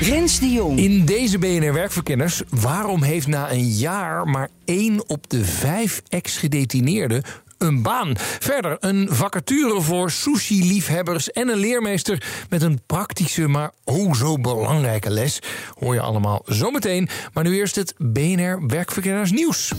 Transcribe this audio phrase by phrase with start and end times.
[0.00, 0.78] Rens de Jong.
[0.78, 7.22] In deze BNR Werkverkenners, waarom heeft na een jaar maar één op de vijf ex-gedetineerden
[7.58, 8.12] een baan?
[8.18, 15.10] Verder een vacature voor sushi-liefhebbers en een leermeester met een praktische, maar oh zo belangrijke
[15.10, 15.38] les.
[15.78, 17.08] Hoor je allemaal zometeen.
[17.32, 19.72] Maar nu eerst het BNR Werkverkenners nieuws.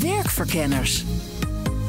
[0.00, 1.04] Werkverkenners.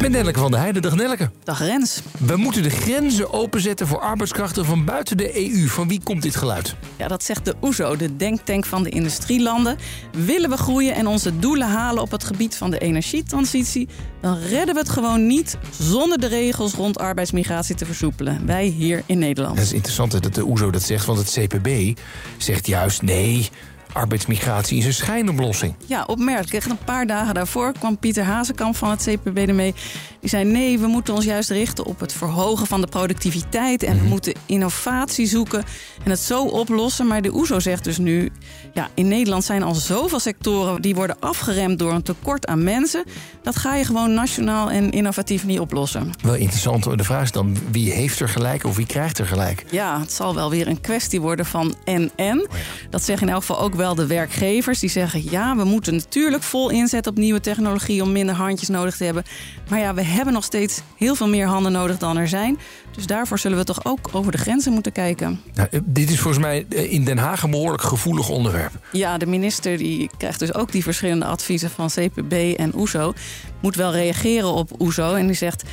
[0.02, 0.82] Met Nelleke van der Heijden.
[0.82, 1.30] Dag Nelleke.
[1.44, 2.02] Dag Rens.
[2.20, 5.68] We moeten de grenzen openzetten voor arbeidskrachten van buiten de EU.
[5.68, 6.76] Van wie komt dit geluid?
[6.98, 9.78] Ja, dat zegt de OESO, de denktank van de industrielanden.
[10.12, 13.88] Willen we groeien en onze doelen halen op het gebied van de energietransitie...
[14.22, 18.46] dan redden we het gewoon niet zonder de regels rond arbeidsmigratie te versoepelen.
[18.46, 19.56] Wij hier in Nederland.
[19.56, 22.00] Het is interessant dat de OESO dat zegt, want het CPB
[22.38, 23.02] zegt juist...
[23.02, 23.50] nee,
[23.94, 25.76] arbeidsmigratie is een schijnoplossing.
[25.86, 26.54] Ja, opmerkelijk.
[26.54, 29.74] Echt een paar dagen daarvoor kwam Pieter Hazekamp van het CPB ermee.
[30.20, 33.84] Die zei: nee, we moeten ons juist richten op het verhogen van de productiviteit.
[33.84, 35.64] En we moeten innovatie zoeken
[36.04, 37.08] en het zo oplossen.
[37.08, 38.32] Maar de OESO zegt dus nu:
[38.74, 43.04] ja, in Nederland zijn al zoveel sectoren die worden afgeremd door een tekort aan mensen.
[43.44, 46.12] Dat ga je gewoon nationaal en innovatief niet oplossen.
[46.22, 46.98] Wel interessant.
[46.98, 49.66] De vraag is dan: wie heeft er gelijk of wie krijgt er gelijk?
[49.72, 52.48] Ja, het zal wel weer een kwestie worden van en-en.
[52.90, 54.80] Dat zeggen in elk geval ook wel de werkgevers.
[54.80, 58.96] Die zeggen: ja, we moeten natuurlijk vol inzetten op nieuwe technologie om minder handjes nodig
[58.96, 59.24] te hebben.
[59.70, 62.60] Maar ja, we hebben nog steeds heel veel meer handen nodig dan er zijn.
[62.92, 65.42] Dus daarvoor zullen we toch ook over de grenzen moeten kijken.
[65.54, 68.72] Nou, eh, dit is volgens mij eh, in Den Haag een behoorlijk gevoelig onderwerp.
[68.92, 73.14] Ja, de minister die krijgt dus ook die verschillende adviezen van CPB en OESO.
[73.62, 75.14] Moet wel reageren op OESO.
[75.14, 75.64] En die zegt: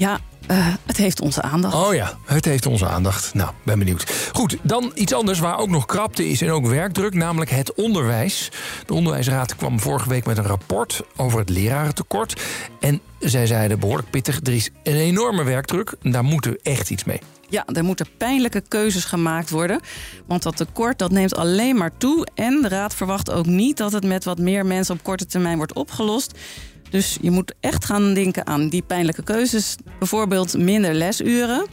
[0.00, 1.74] ja, eh, het heeft onze aandacht.
[1.74, 3.34] Oh ja, het heeft onze aandacht.
[3.34, 4.30] Nou, ben benieuwd.
[4.32, 8.50] Goed, dan iets anders waar ook nog krapte is en ook werkdruk, namelijk het onderwijs.
[8.86, 12.40] De Onderwijsraad kwam vorige week met een rapport over het lerarentekort.
[12.80, 15.94] En zij zeiden behoorlijk pittig, er is een enorme werkdruk.
[16.02, 17.20] Daar moeten we echt iets mee.
[17.48, 19.80] Ja, er moeten pijnlijke keuzes gemaakt worden.
[20.26, 22.26] Want dat tekort dat neemt alleen maar toe.
[22.34, 25.56] En de Raad verwacht ook niet dat het met wat meer mensen op korte termijn
[25.56, 26.38] wordt opgelost.
[26.90, 29.76] Dus je moet echt gaan denken aan die pijnlijke keuzes.
[29.98, 31.66] Bijvoorbeeld minder lesuren.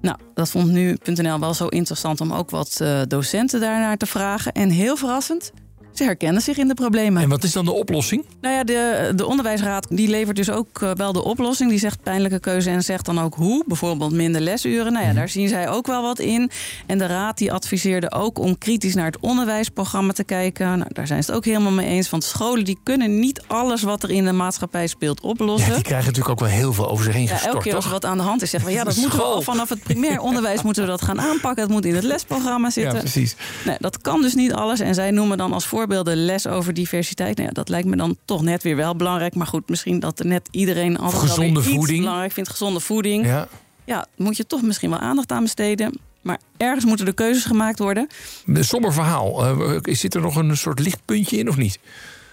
[0.00, 4.52] Nou, dat vond nu.nl wel zo interessant om ook wat uh, docenten daarnaar te vragen.
[4.52, 5.52] En heel verrassend,
[5.98, 7.22] ze herkennen zich in de problemen.
[7.22, 8.24] En wat is dan de oplossing?
[8.40, 11.70] Nou ja, de, de onderwijsraad die levert dus ook uh, wel de oplossing.
[11.70, 13.64] Die zegt pijnlijke keuze en zegt dan ook hoe.
[13.66, 14.92] Bijvoorbeeld minder lesuren.
[14.92, 16.50] Nou ja, daar zien zij ook wel wat in.
[16.86, 20.78] En de raad die adviseerde ook om kritisch naar het onderwijsprogramma te kijken.
[20.78, 22.10] Nou, daar zijn ze het ook helemaal mee eens.
[22.10, 25.68] Want scholen die kunnen niet alles wat er in de maatschappij speelt oplossen.
[25.68, 27.74] Ja, die krijgen natuurlijk ook wel heel veel over zich heen ja, gestort, Elke keer
[27.74, 28.74] als er wat aan de hand is, zeggen we...
[28.76, 31.62] ja, dat moeten we al vanaf het primair onderwijs moeten we dat gaan aanpakken.
[31.62, 32.94] Het moet in het lesprogramma zitten.
[32.94, 33.36] Ja, precies.
[33.64, 34.80] Nee, dat kan dus niet alles.
[34.80, 37.36] En zij noemen dan als voorbeelden les over diversiteit.
[37.36, 39.34] Nou ja, dat lijkt me dan toch net weer wel belangrijk.
[39.34, 41.98] Maar goed, misschien dat er net iedereen altijd Gezonde voeding.
[41.98, 42.50] belangrijk vindt.
[42.50, 43.26] Gezonde voeding.
[43.26, 43.48] Ja.
[43.84, 45.98] Ja, moet je toch misschien wel aandacht aan besteden.
[46.22, 48.08] Maar ergens moeten er keuzes gemaakt worden.
[48.46, 49.60] Een somber verhaal.
[49.60, 51.78] Uh, zit er nog een soort lichtpuntje in of niet?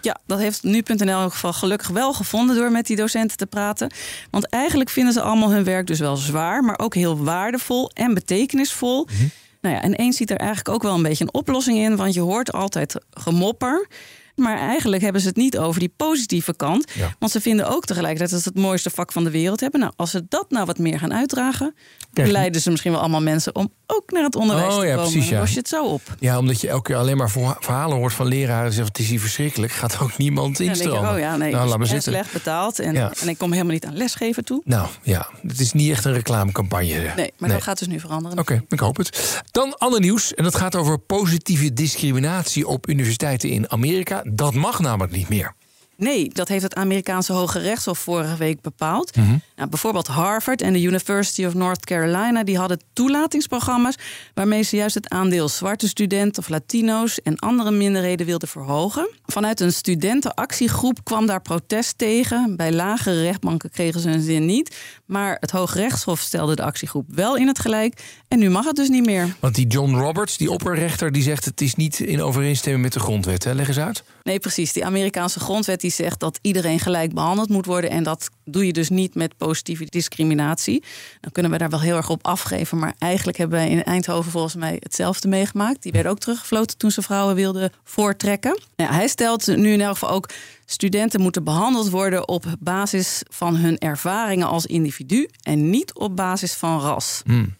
[0.01, 3.45] Ja, dat heeft nu.nl in elk geval gelukkig wel gevonden door met die docenten te
[3.45, 3.91] praten.
[4.31, 8.13] Want eigenlijk vinden ze allemaal hun werk dus wel zwaar, maar ook heel waardevol en
[8.13, 9.07] betekenisvol.
[9.11, 9.25] Mhm.
[9.65, 12.13] Nou ja, en eens ziet er eigenlijk ook wel een beetje een oplossing in, want
[12.13, 13.87] je hoort altijd gemopper.
[14.35, 16.91] Maar eigenlijk hebben ze het niet over die positieve kant.
[16.93, 17.15] Ja.
[17.19, 19.79] Want ze vinden ook tegelijkertijd dat ze het mooiste vak van de wereld hebben.
[19.79, 21.75] Nou, als ze dat nou wat meer gaan uitdragen,
[22.13, 25.11] leiden ze misschien wel allemaal mensen om ook naar het onderwijs Oh, te ja, komen.
[25.11, 25.31] precies, ja.
[25.31, 26.01] Dan los je het zo op.
[26.19, 28.63] Ja, omdat je elke keer alleen maar verha- verhalen hoort van leraren.
[28.65, 29.71] die zeggen, het is hier verschrikkelijk.
[29.71, 31.11] Gaat ook niemand instromen.
[31.13, 32.11] oh ja, nee, nou, laat maar ben zitten.
[32.13, 32.79] slecht betaald.
[32.79, 33.11] En, Ja.
[33.21, 34.61] en ik kom helemaal niet aan lesgeven toe.
[34.65, 37.11] Nou ja, het is niet echt een reclamecampagne.
[37.15, 38.39] Nee, maar dat gaat dus nu veranderen.
[38.39, 39.41] Oké, ik hoop het.
[39.51, 40.33] Dan ander nieuws.
[40.33, 44.23] En dat gaat over positieve discriminatie op universiteiten in Amerika.
[44.27, 45.53] Dat mag namelijk niet meer.
[45.97, 49.15] Nee, dat heeft het Amerikaanse Hoge Rechtshof vorige week bepaald.
[49.15, 49.37] Mhm.
[49.55, 52.43] Nou, bijvoorbeeld Harvard en de University of North Carolina...
[52.43, 53.95] die hadden toelatingsprogramma's...
[54.33, 57.21] waarmee ze juist het aandeel zwarte studenten of Latino's...
[57.21, 59.09] en andere minderheden wilden verhogen.
[59.25, 62.55] Vanuit een studentenactiegroep kwam daar protest tegen.
[62.55, 64.75] Bij lagere rechtbanken kregen ze hun zin niet.
[65.05, 68.01] Maar het Hoge Rechtshof stelde de actiegroep wel in het gelijk.
[68.27, 69.35] En nu mag het dus niet meer.
[69.39, 71.45] Want die John Roberts, die opperrechter, die zegt...
[71.45, 73.43] het is niet in overeenstemming met de grondwet.
[73.43, 73.53] Hè?
[73.53, 74.03] Leg eens uit.
[74.25, 74.73] Nee, precies.
[74.73, 77.89] Die Amerikaanse grondwet die zegt dat iedereen gelijk behandeld moet worden.
[77.89, 80.83] En dat doe je dus niet met positieve discriminatie.
[81.21, 82.79] Dan kunnen we daar wel heel erg op afgeven.
[82.79, 85.83] Maar eigenlijk hebben wij in Eindhoven volgens mij hetzelfde meegemaakt.
[85.83, 88.59] Die werden ook teruggefloten toen ze vrouwen wilden voortrekken.
[88.75, 90.29] Hij stelt nu in elk geval ook
[90.65, 96.53] Studenten moeten behandeld worden op basis van hun ervaringen als individu en niet op basis
[96.53, 97.21] van ras.
[97.25, 97.55] Hmm.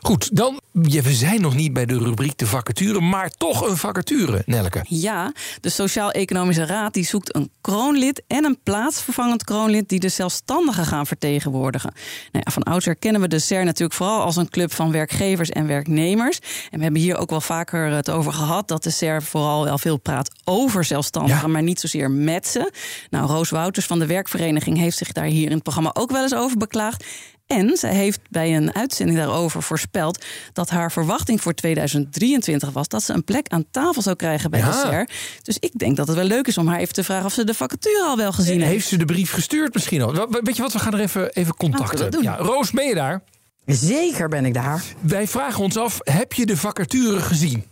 [0.00, 3.76] Goed, dan, ja, we zijn nog niet bij de rubriek de vacature, maar toch een
[3.76, 4.84] vacature, Nelke.
[4.88, 10.84] Ja, de Sociaal-Economische Raad die zoekt een kroonlid en een plaatsvervangend kroonlid die de zelfstandigen
[10.84, 11.92] gaan vertegenwoordigen.
[12.32, 15.50] Nou ja, van oudsher kennen we de SER natuurlijk vooral als een club van werkgevers
[15.50, 16.38] en werknemers.
[16.70, 19.78] En we hebben hier ook wel vaker het over gehad dat de SER vooral wel
[19.78, 22.70] veel praat over zelfstandigen, maar niet zozeer met
[23.10, 26.22] nou, Roos Wouters van de werkvereniging heeft zich daar hier in het programma ook wel
[26.22, 27.04] eens over beklaagd.
[27.48, 33.02] En ze heeft bij een uitzending daarover voorspeld dat haar verwachting voor 2023 was dat
[33.02, 35.08] ze een plek aan tafel zou krijgen bij de SER.
[35.42, 37.44] Dus ik denk dat het wel leuk is om haar even te vragen of ze
[37.44, 38.72] de vacature al wel gezien heeft.
[38.72, 40.28] Heeft ze de brief gestuurd misschien al?
[40.30, 42.22] Weet je wat, we gaan er even, even contacten.
[42.22, 43.22] Ja, Roos, ben je daar?
[43.66, 44.84] Zeker ben ik daar.
[45.00, 47.64] Wij vragen ons af, heb je de vacature gezien?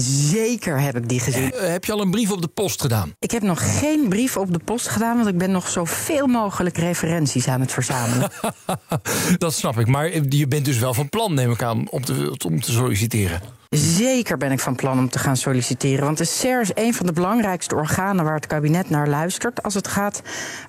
[0.00, 1.52] Zeker heb ik die gezien.
[1.54, 3.14] Uh, heb je al een brief op de post gedaan?
[3.18, 6.76] Ik heb nog geen brief op de post gedaan, want ik ben nog zoveel mogelijk
[6.76, 8.30] referenties aan het verzamelen.
[9.38, 12.36] dat snap ik, maar je bent dus wel van plan, neem ik aan, om te,
[12.46, 13.40] om te solliciteren.
[13.76, 16.04] Zeker ben ik van plan om te gaan solliciteren.
[16.04, 19.62] Want de SER is een van de belangrijkste organen waar het kabinet naar luistert.
[19.62, 20.22] als het gaat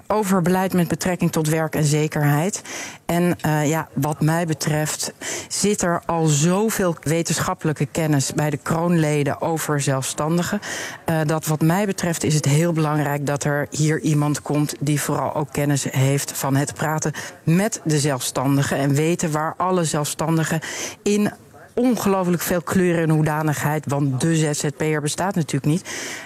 [0.08, 2.62] over beleid met betrekking tot werk en zekerheid.
[3.06, 5.14] En uh, ja, wat mij betreft
[5.48, 10.60] zit er al zoveel wetenschappelijke kennis bij de kroonleden over zelfstandigen.
[11.10, 15.02] Uh, dat wat mij betreft is het heel belangrijk dat er hier iemand komt die
[15.02, 17.12] vooral ook kennis heeft van het praten
[17.44, 18.78] met de zelfstandigen.
[18.78, 20.60] En weten waar alle zelfstandigen
[21.04, 21.32] in
[21.76, 25.84] ongelooflijk veel kleur en hoedanigheid, want de ZZP'er bestaat natuurlijk niet.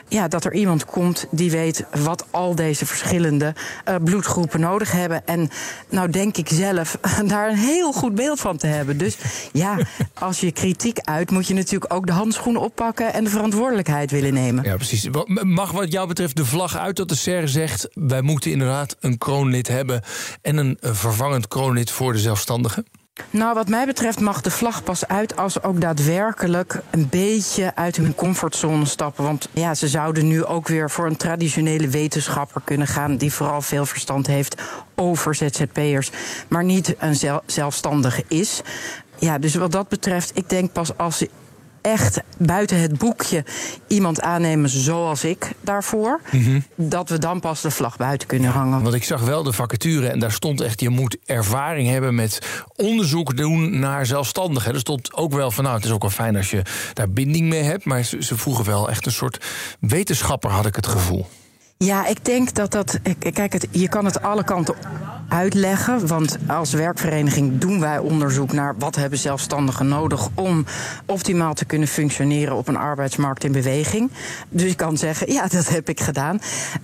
[0.07, 3.53] Ja, dat er iemand komt die weet wat al deze verschillende
[3.89, 5.27] uh, bloedgroepen nodig hebben.
[5.27, 5.49] En
[5.89, 6.97] nou denk ik zelf
[7.27, 8.97] daar een heel goed beeld van te hebben.
[8.97, 9.17] Dus
[9.51, 9.77] ja,
[10.13, 14.33] als je kritiek uit, moet je natuurlijk ook de handschoenen oppakken en de verantwoordelijkheid willen
[14.33, 14.63] nemen.
[14.63, 15.07] Ja, precies.
[15.41, 19.17] Mag wat jou betreft de vlag uit dat de SER zegt: wij moeten inderdaad een
[19.17, 20.01] kroonlid hebben
[20.41, 22.85] en een vervangend kroonlid voor de zelfstandigen?
[23.29, 27.75] Nou, wat mij betreft mag de vlag pas uit als ze ook daadwerkelijk een beetje
[27.75, 29.23] uit hun comfortzone stappen.
[29.23, 33.61] Want ja, ze zouden nu ook weer voor een traditionele wetenschapper kunnen gaan, die vooral
[33.61, 34.61] veel verstand heeft
[34.95, 36.11] over ZZP'ers,
[36.47, 38.61] maar niet een zelfstandige is.
[39.19, 41.29] Ja, dus wat dat betreft, ik denk pas als ze
[41.81, 43.43] echt buiten het boekje
[43.87, 46.59] iemand aannemen zoals ik daarvoor, mhm.
[46.75, 48.81] dat we dan pas de vlag buiten kunnen hangen.
[48.81, 52.39] Want ik zag wel de vacature en daar stond echt: je moet ervaring hebben met
[52.75, 54.73] onderzoek doen naar zelfstandigen.
[54.73, 56.61] Er stond ook wel van: nou, het is ook wel fijn als je
[56.93, 59.45] daar binding mee hebt, maar ze, ze vroegen wel echt een soort
[59.79, 61.27] wetenschapper, had ik het gevoel.
[61.85, 62.99] Ja, ik denk dat dat.
[63.33, 64.75] Kijk, het, je kan het alle kanten
[65.29, 66.07] uitleggen.
[66.07, 70.65] Want als werkvereniging doen wij onderzoek naar wat hebben zelfstandigen nodig om
[71.05, 74.11] optimaal te kunnen functioneren op een arbeidsmarkt in beweging.
[74.49, 76.39] Dus ik kan zeggen, ja, dat heb ik gedaan.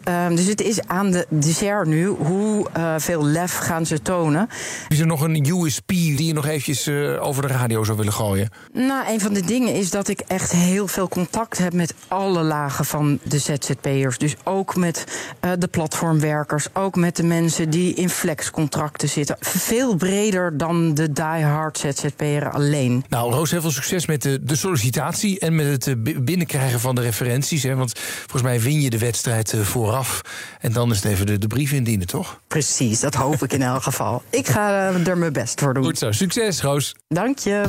[0.10, 4.50] Um, dus het is aan de dessert nu hoe uh, veel lef gaan ze tonen.
[4.88, 8.14] Is er nog een USP die je nog eventjes uh, over de radio zou willen
[8.14, 8.50] gooien?
[8.74, 12.42] Nou, een van de dingen is dat ik echt heel veel contact heb met alle
[12.42, 14.18] lagen van de ZZP'ers.
[14.18, 19.38] Dus ook met uh, de platformwerkers, ook met de mensen die in flexcontracten zitten.
[19.40, 23.06] Veel breder dan de die-hard ZZP'er alleen.
[23.10, 26.96] Nou, Roos, heel veel succes met de, de sollicitatie en met het eh, binnenkrijgen van
[26.96, 27.64] de referenties.
[27.64, 27.76] Hè?
[27.76, 30.22] Want volgens mij win je de wedstrijd eh, vooraf.
[30.60, 32.40] En dan is het even de, de brief indienen, toch?
[32.48, 34.24] Precies, dat hoop ik in elk geval.
[34.30, 35.84] Ik ga er mijn best voor doen.
[35.84, 36.96] Goed zo, succes, Roos.
[37.08, 37.64] Dank je.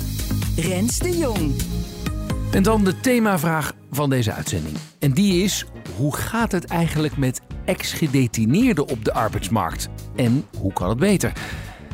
[0.56, 1.54] Rens de Jong.
[2.50, 4.76] En dan de themavraag van deze uitzending.
[4.98, 5.64] En die is:
[5.96, 9.88] hoe gaat het eigenlijk met ex-gedetineerden op de arbeidsmarkt?
[10.16, 11.32] En hoe kan het beter?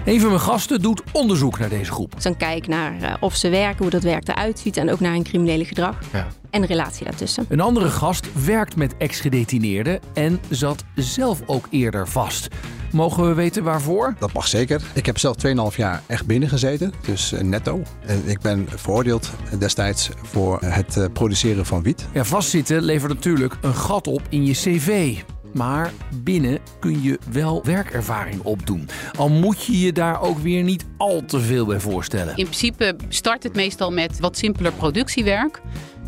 [0.05, 2.15] Een van mijn gasten doet onderzoek naar deze groep.
[2.15, 5.01] Dus dan kijk naar uh, of ze werken, hoe dat werk eruit ziet en ook
[5.01, 5.99] naar hun criminele gedrag.
[6.13, 6.27] Ja.
[6.51, 7.47] En de relatie daartussen.
[7.49, 12.49] Een andere gast werkt met ex-gedetineerden en zat zelf ook eerder vast.
[12.93, 14.15] Mogen we weten waarvoor?
[14.19, 14.83] Dat mag zeker.
[14.95, 15.37] Ik heb zelf
[15.73, 17.83] 2,5 jaar echt binnen gezeten, dus eh, netto.
[18.07, 22.07] En ik ben veroordeeld destijds voor het eh, produceren van wiet.
[22.13, 25.17] Ja, vastzitten levert natuurlijk een gat op in je cv.
[25.53, 25.93] Maar
[26.23, 28.89] binnen kun je wel werkervaring opdoen.
[29.19, 32.37] Al moet je je daar ook weer niet al te veel bij voorstellen.
[32.37, 35.61] In principe start het meestal met wat simpeler productiewerk.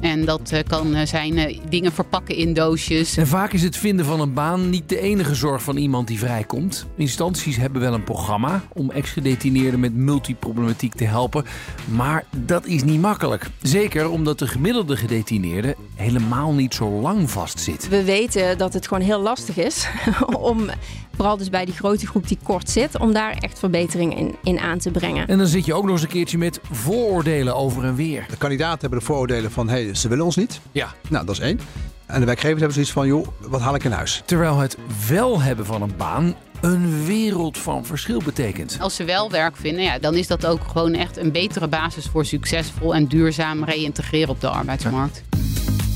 [0.05, 3.17] En dat eh, kan eh, zijn eh, dingen verpakken in doosjes.
[3.17, 6.19] En vaak is het vinden van een baan niet de enige zorg van iemand die
[6.19, 6.87] vrijkomt.
[6.97, 11.45] Instanties hebben wel een programma om ex-gedetineerden met multiproblematiek te helpen.
[11.85, 13.47] Maar dat is niet makkelijk.
[13.63, 17.89] Zeker omdat de gemiddelde gedetineerde helemaal niet zo lang vastzit.
[17.89, 19.89] We weten dat het gewoon heel lastig is
[20.51, 20.71] om,
[21.17, 24.59] vooral dus bij die grote groep die kort zit, om daar echt verbetering in, in
[24.59, 25.29] aan te brengen.
[25.29, 28.27] En dan zit je ook nog eens een keertje met vooroordelen over en weer.
[28.31, 30.61] De kandidaten hebben de vooroordelen van, hé, hey, ze willen ons niet.
[30.73, 30.95] Ja.
[31.09, 31.61] Nou, dat is één.
[32.07, 34.23] En de werkgevers hebben zoiets van, joh, wat haal ik in huis?
[34.25, 34.77] Terwijl het
[35.09, 38.77] wel hebben van een baan een wereld van verschil betekent.
[38.81, 42.07] Als ze wel werk vinden, ja, dan is dat ook gewoon echt een betere basis
[42.07, 45.23] voor succesvol en duurzaam reïntegreren op de arbeidsmarkt.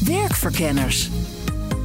[0.05, 1.11] Werkverkenners.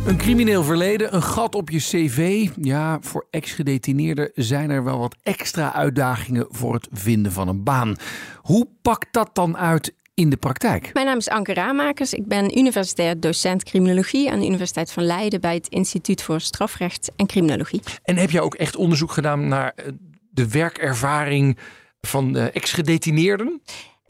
[0.06, 2.50] Een crimineel verleden, een gat op je cv.
[2.56, 7.96] Ja, voor ex-gedetineerden zijn er wel wat extra uitdagingen voor het vinden van een baan.
[8.42, 10.90] Hoe pakt dat dan uit in de praktijk?
[10.94, 12.14] Mijn naam is Anke Raamakers.
[12.14, 17.12] Ik ben universitair docent criminologie aan de Universiteit van Leiden bij het Instituut voor Strafrecht
[17.16, 17.82] en Criminologie.
[18.04, 19.86] En heb jij ook echt onderzoek gedaan naar eh,
[20.30, 21.58] de werkervaring
[22.02, 23.62] van ex-gedetineerden?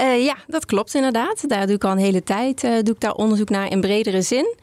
[0.02, 1.50] Uh, ja, dat klopt inderdaad.
[1.50, 4.22] Daar doe ik al een hele tijd uh, doe ik daar onderzoek naar in bredere
[4.22, 4.56] zin.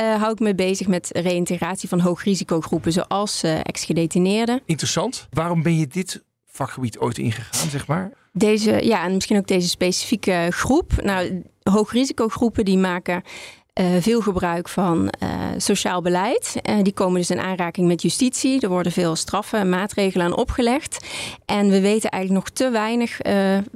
[0.00, 4.60] Uh, hou ik me bezig met reïntegratie van hoogrisicogroepen zoals ex-gedetineerden.
[4.66, 5.26] Interessant.
[5.30, 8.12] Waarom ben je dit vakgebied ooit ingegaan, zeg maar?
[8.32, 11.02] Deze, ja, en misschien ook deze specifieke groep.
[11.02, 13.22] Nou, hoogrisicogroepen die maken
[13.80, 16.54] uh, veel gebruik van uh, sociaal beleid.
[16.62, 18.60] Uh, die komen dus in aanraking met justitie.
[18.60, 21.06] Er worden veel straffen en maatregelen aan opgelegd.
[21.44, 23.18] En we weten eigenlijk nog te weinig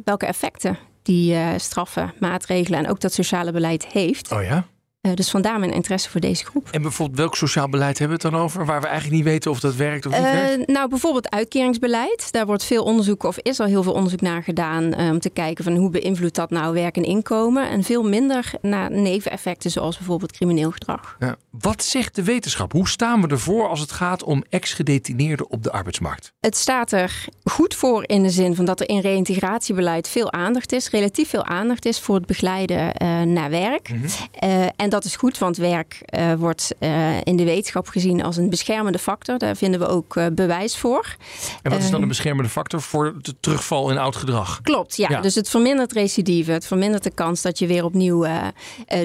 [0.04, 4.32] welke effecten die straffen, maatregelen en ook dat sociale beleid heeft.
[4.32, 4.66] Oh ja?
[5.08, 6.68] Uh, dus vandaar mijn interesse voor deze groep.
[6.70, 8.66] En bijvoorbeeld welk sociaal beleid hebben we het dan over?
[8.66, 10.66] Waar we eigenlijk niet weten of dat werkt of niet uh, werkt?
[10.66, 12.32] Nou, bijvoorbeeld uitkeringsbeleid.
[12.32, 15.30] Daar wordt veel onderzoek of is al heel veel onderzoek naar gedaan uh, om te
[15.30, 17.70] kijken van hoe beïnvloedt dat nou werk en inkomen.
[17.70, 21.16] En veel minder naar neveneffecten zoals bijvoorbeeld crimineel gedrag.
[21.18, 21.36] Ja.
[21.50, 22.72] Wat zegt de wetenschap?
[22.72, 26.32] Hoe staan we ervoor als het gaat om ex-gedetineerden op de arbeidsmarkt?
[26.40, 30.72] Het staat er goed voor in de zin van dat er in reïntegratiebeleid veel aandacht
[30.72, 32.92] is, relatief veel aandacht is voor het begeleiden
[33.32, 33.88] naar werk.
[33.88, 34.70] Mm -hmm.
[34.76, 38.50] en dat is goed, want werk uh, wordt uh, in de wetenschap gezien als een
[38.50, 39.38] beschermende factor.
[39.38, 41.16] Daar vinden we ook uh, bewijs voor.
[41.62, 44.60] En wat is dan een beschermende factor voor de terugval in oud gedrag?
[44.62, 45.08] Klopt, ja.
[45.10, 45.20] ja.
[45.20, 46.52] Dus het vermindert recidive.
[46.52, 48.26] Het vermindert de kans dat je weer opnieuw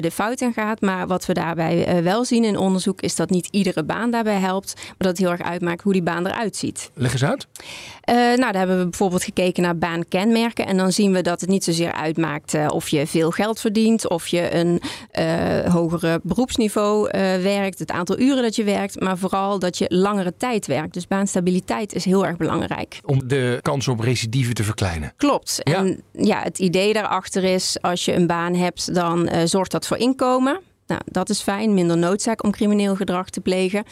[0.00, 0.80] de fout in gaat.
[0.80, 4.74] Maar wat we daarbij wel zien in onderzoek is dat niet iedere baan daarbij helpt.
[4.74, 6.90] Maar dat het heel erg uitmaakt hoe die baan eruit ziet.
[6.94, 7.46] Leg eens uit.
[8.06, 10.66] Nou, daar hebben we bijvoorbeeld gekeken naar baankenmerken.
[10.66, 14.08] En dan zien we dat het niet zozeer uitmaakt of je veel geld verdient.
[14.08, 14.80] Of je een
[15.70, 20.34] hogere beroepsniveau uh, werkt, het aantal uren dat je werkt, maar vooral dat je langere
[20.36, 20.94] tijd werkt.
[20.94, 23.00] Dus baanstabiliteit is heel erg belangrijk.
[23.04, 25.12] Om de kans op recidive te verkleinen.
[25.16, 25.60] Klopt.
[25.62, 25.74] Ja.
[25.74, 29.86] En ja, het idee daarachter is, als je een baan hebt, dan uh, zorgt dat
[29.86, 30.60] voor inkomen.
[30.86, 33.84] Nou, dat is fijn, minder noodzaak om crimineel gedrag te plegen.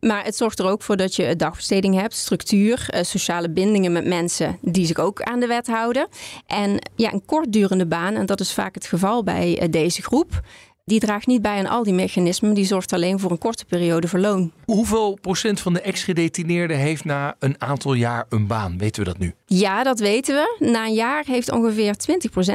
[0.00, 4.06] Maar het zorgt er ook voor dat je dagbesteding hebt, structuur, uh, sociale bindingen met
[4.06, 6.08] mensen die zich ook aan de wet houden.
[6.46, 10.40] En ja, een kortdurende baan, en dat is vaak het geval bij uh, deze groep,
[10.88, 12.54] die draagt niet bij aan al die mechanismen.
[12.54, 14.52] Die zorgt alleen voor een korte periode verloon.
[14.64, 18.78] Hoeveel procent van de ex-gedetineerden heeft na een aantal jaar een baan?
[18.78, 19.34] Weten we dat nu?
[19.46, 20.66] Ja, dat weten we.
[20.70, 21.94] Na een jaar heeft ongeveer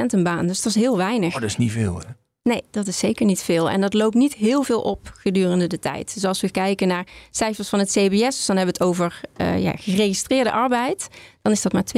[0.06, 0.46] een baan.
[0.46, 1.34] Dus dat is heel weinig.
[1.34, 2.23] Oh, dat is niet veel, hè?
[2.48, 3.70] Nee, dat is zeker niet veel.
[3.70, 6.14] En dat loopt niet heel veel op gedurende de tijd.
[6.14, 9.20] Dus als we kijken naar cijfers van het CBS, dus dan hebben we het over
[9.36, 11.08] uh, ja, geregistreerde arbeid,
[11.42, 11.90] dan is dat maar 20%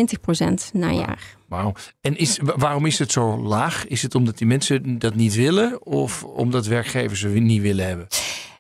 [0.73, 1.37] na een jaar.
[1.49, 1.73] Wauw.
[2.01, 3.87] En is, waarom is het zo laag?
[3.87, 8.07] Is het omdat die mensen dat niet willen of omdat werkgevers ze niet willen hebben?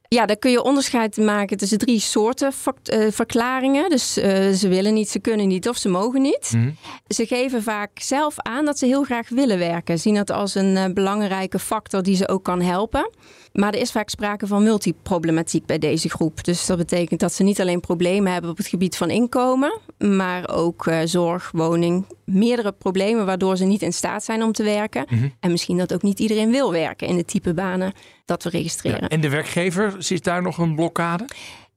[0.08, 2.52] Ja, daar kun je onderscheid maken tussen drie soorten
[2.92, 3.90] uh, verklaringen.
[3.90, 6.50] Dus uh, ze willen niet, ze kunnen niet of ze mogen niet.
[6.54, 6.76] Mm -hmm.
[7.08, 9.98] Ze geven vaak zelf aan dat ze heel graag willen werken.
[9.98, 13.10] Zien dat als een uh, belangrijke factor die ze ook kan helpen.
[13.56, 16.44] Maar er is vaak sprake van multiproblematiek bij deze groep.
[16.44, 20.48] Dus dat betekent dat ze niet alleen problemen hebben op het gebied van inkomen, maar
[20.48, 25.06] ook uh, zorg, woning, meerdere problemen waardoor ze niet in staat zijn om te werken.
[25.08, 25.32] Mm -hmm.
[25.40, 27.92] En misschien dat ook niet iedereen wil werken in de type banen
[28.24, 29.00] dat we registreren.
[29.00, 31.24] Ja, en de werkgever, zit daar nog een blokkade?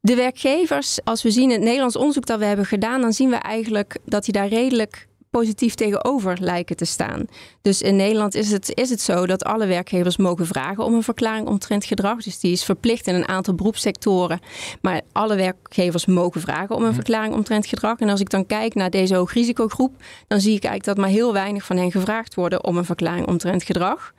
[0.02, 3.36] De werkgevers, als we zien het Nederlands onderzoek dat we hebben gedaan, dan zien we
[3.36, 7.26] eigenlijk dat die daar redelijk positief tegenover lijken te staan.
[7.62, 11.04] Dus in Nederland is het, is het zo dat alle werkgevers mogen vragen om een
[11.04, 12.24] verklaring omtrent gedrag.
[12.24, 14.40] Dus die is verplicht in een aantal beroepssectoren.
[14.82, 18.00] Maar alle werkgevers mogen vragen om een verklaring omtrent gedrag.
[18.00, 19.96] En als ik dan kijk naar deze hoogrisicogroep,
[20.28, 23.28] dan zie ik eigenlijk dat maar heel weinig van hen gevraagd worden om een verklaring
[23.28, 24.14] omtrent gedrag.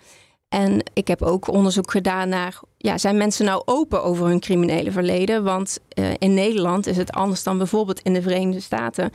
[0.48, 4.90] En ik heb ook onderzoek gedaan naar, ja, zijn mensen nou open over hun criminele
[4.90, 5.44] verleden?
[5.44, 9.12] Want uh, in Nederland is het anders dan bijvoorbeeld in de Verenigde Staten.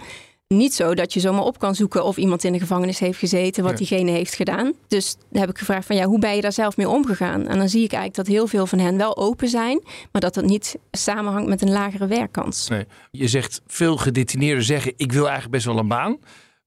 [0.48, 3.64] Niet zo dat je zomaar op kan zoeken of iemand in de gevangenis heeft gezeten,
[3.64, 3.78] wat Ja.
[3.78, 4.74] diegene heeft gedaan.
[4.88, 7.48] Dus heb ik gevraagd van ja, hoe ben je daar zelf mee omgegaan?
[7.48, 10.34] En dan zie ik eigenlijk dat heel veel van hen wel open zijn, maar dat
[10.34, 12.68] dat niet samenhangt met een lagere werkkans.
[12.68, 12.86] Nee.
[13.12, 16.18] Je zegt veel gedetineerden zeggen: ik wil eigenlijk best wel een baan.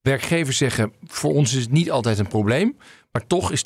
[0.03, 2.77] Werkgevers zeggen: voor ons is het niet altijd een probleem.
[3.13, 3.63] Maar toch is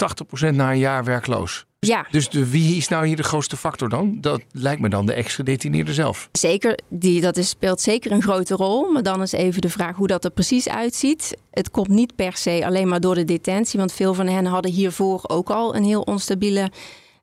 [0.48, 1.66] 80% na een jaar werkloos.
[1.86, 4.20] Ja, Dus de, wie is nou hier de grootste factor dan?
[4.20, 6.28] Dat lijkt me dan de ex-gedetineerde zelf.
[6.32, 6.78] zeker.
[6.88, 8.92] Die, dat is, speelt zeker een grote rol.
[8.92, 11.36] Maar dan is even de vraag hoe dat er precies uitziet.
[11.50, 13.78] Het komt niet per se alleen maar door de detentie.
[13.78, 16.70] Want veel van hen hadden hiervoor ook al een heel onstabiele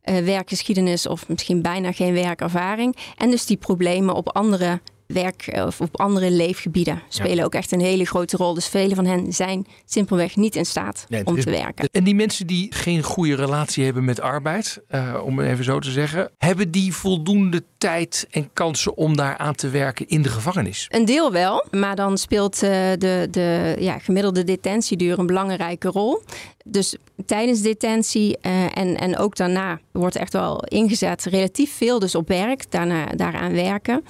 [0.01, 1.07] eh, werkgeschiedenis.
[1.07, 2.95] Of misschien bijna geen werkervaring.
[3.17, 4.81] En dus die problemen op andere
[5.13, 8.53] werk eh, of op andere leefgebieden spelen ook echt een hele grote rol.
[8.53, 11.89] Dus vele van hen zijn simpelweg niet in staat Nee, om is- te werken.
[11.91, 15.79] En die mensen die geen goede relatie hebben met arbeid, eh, om het even zo
[15.79, 20.29] te zeggen, hebben die voldoende tijd en kansen om daar aan te werken in de
[20.29, 20.85] gevangenis?
[20.89, 26.21] Een deel wel, maar dan speelt eh, de, de ja, gemiddelde detentieduur een belangrijke rol.
[26.65, 28.37] Dus tijdens detentie
[28.73, 33.51] en, en ook daarna wordt echt wel ingezet relatief veel dus op werk, daarna, daaraan
[33.53, 34.03] werken.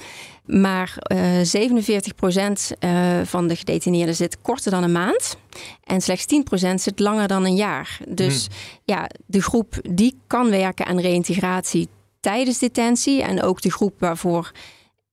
[0.50, 5.38] Maar eh 47% eh, van de gedetineerden zit korter dan een maand.
[5.84, 8.00] En slechts 10% zit langer dan een jaar.
[8.08, 8.48] Dus
[8.84, 11.88] ja, de groep die kan werken aan reïntegratie
[12.20, 13.24] tijdens detentie.
[13.24, 14.52] En ook de groep waarvoor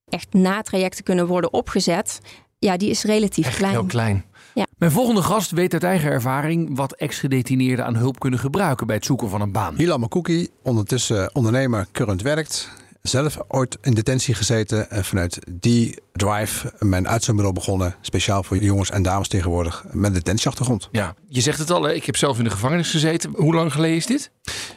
[0.09, 2.21] echt natrajecten kunnen worden opgezet.
[2.59, 3.73] Ja, die is relatief Echt klein.
[3.73, 4.25] heel klein.
[4.55, 4.67] Ja.
[4.79, 9.05] Mijn volgende gast weet uit eigen ervaring wat ex-gedetineerden aan hulp kunnen gebruiken bij het
[9.05, 9.75] zoeken van een baan.
[9.75, 12.71] Hilam Makuki, ondertussen ondernemer, current werkt.
[13.07, 17.95] Zelf ooit in detentie gezeten en vanuit die drive mijn uitzendbureau begonnen.
[18.01, 20.89] Speciaal voor jongens en dames tegenwoordig met een detentieachtergrond.
[20.93, 21.93] Ja, je zegt het al, hè?
[21.93, 23.33] ik heb zelf in de gevangenis gezeten.
[23.37, 24.31] Hoe lang geleden is dit?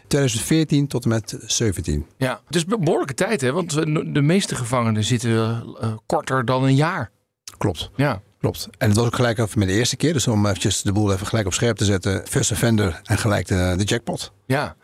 [0.07, 2.05] 2014 tot en met 17.
[2.17, 3.51] Ja, het is een behoorlijke tijd, hè?
[3.51, 7.11] Want eh, de meeste gevangenen zitten eh, korter dan een jaar.
[7.57, 7.89] Klopt.
[7.95, 8.21] Ja.
[8.39, 8.67] Klopt.
[8.77, 10.13] En het was ook gelijk met de eerste keer.
[10.13, 12.27] Dus om eventjes de boel even gelijk op scherp te zetten.
[12.27, 14.31] First offender en gelijk de, de jackpot.
[14.45, 14.75] Ja.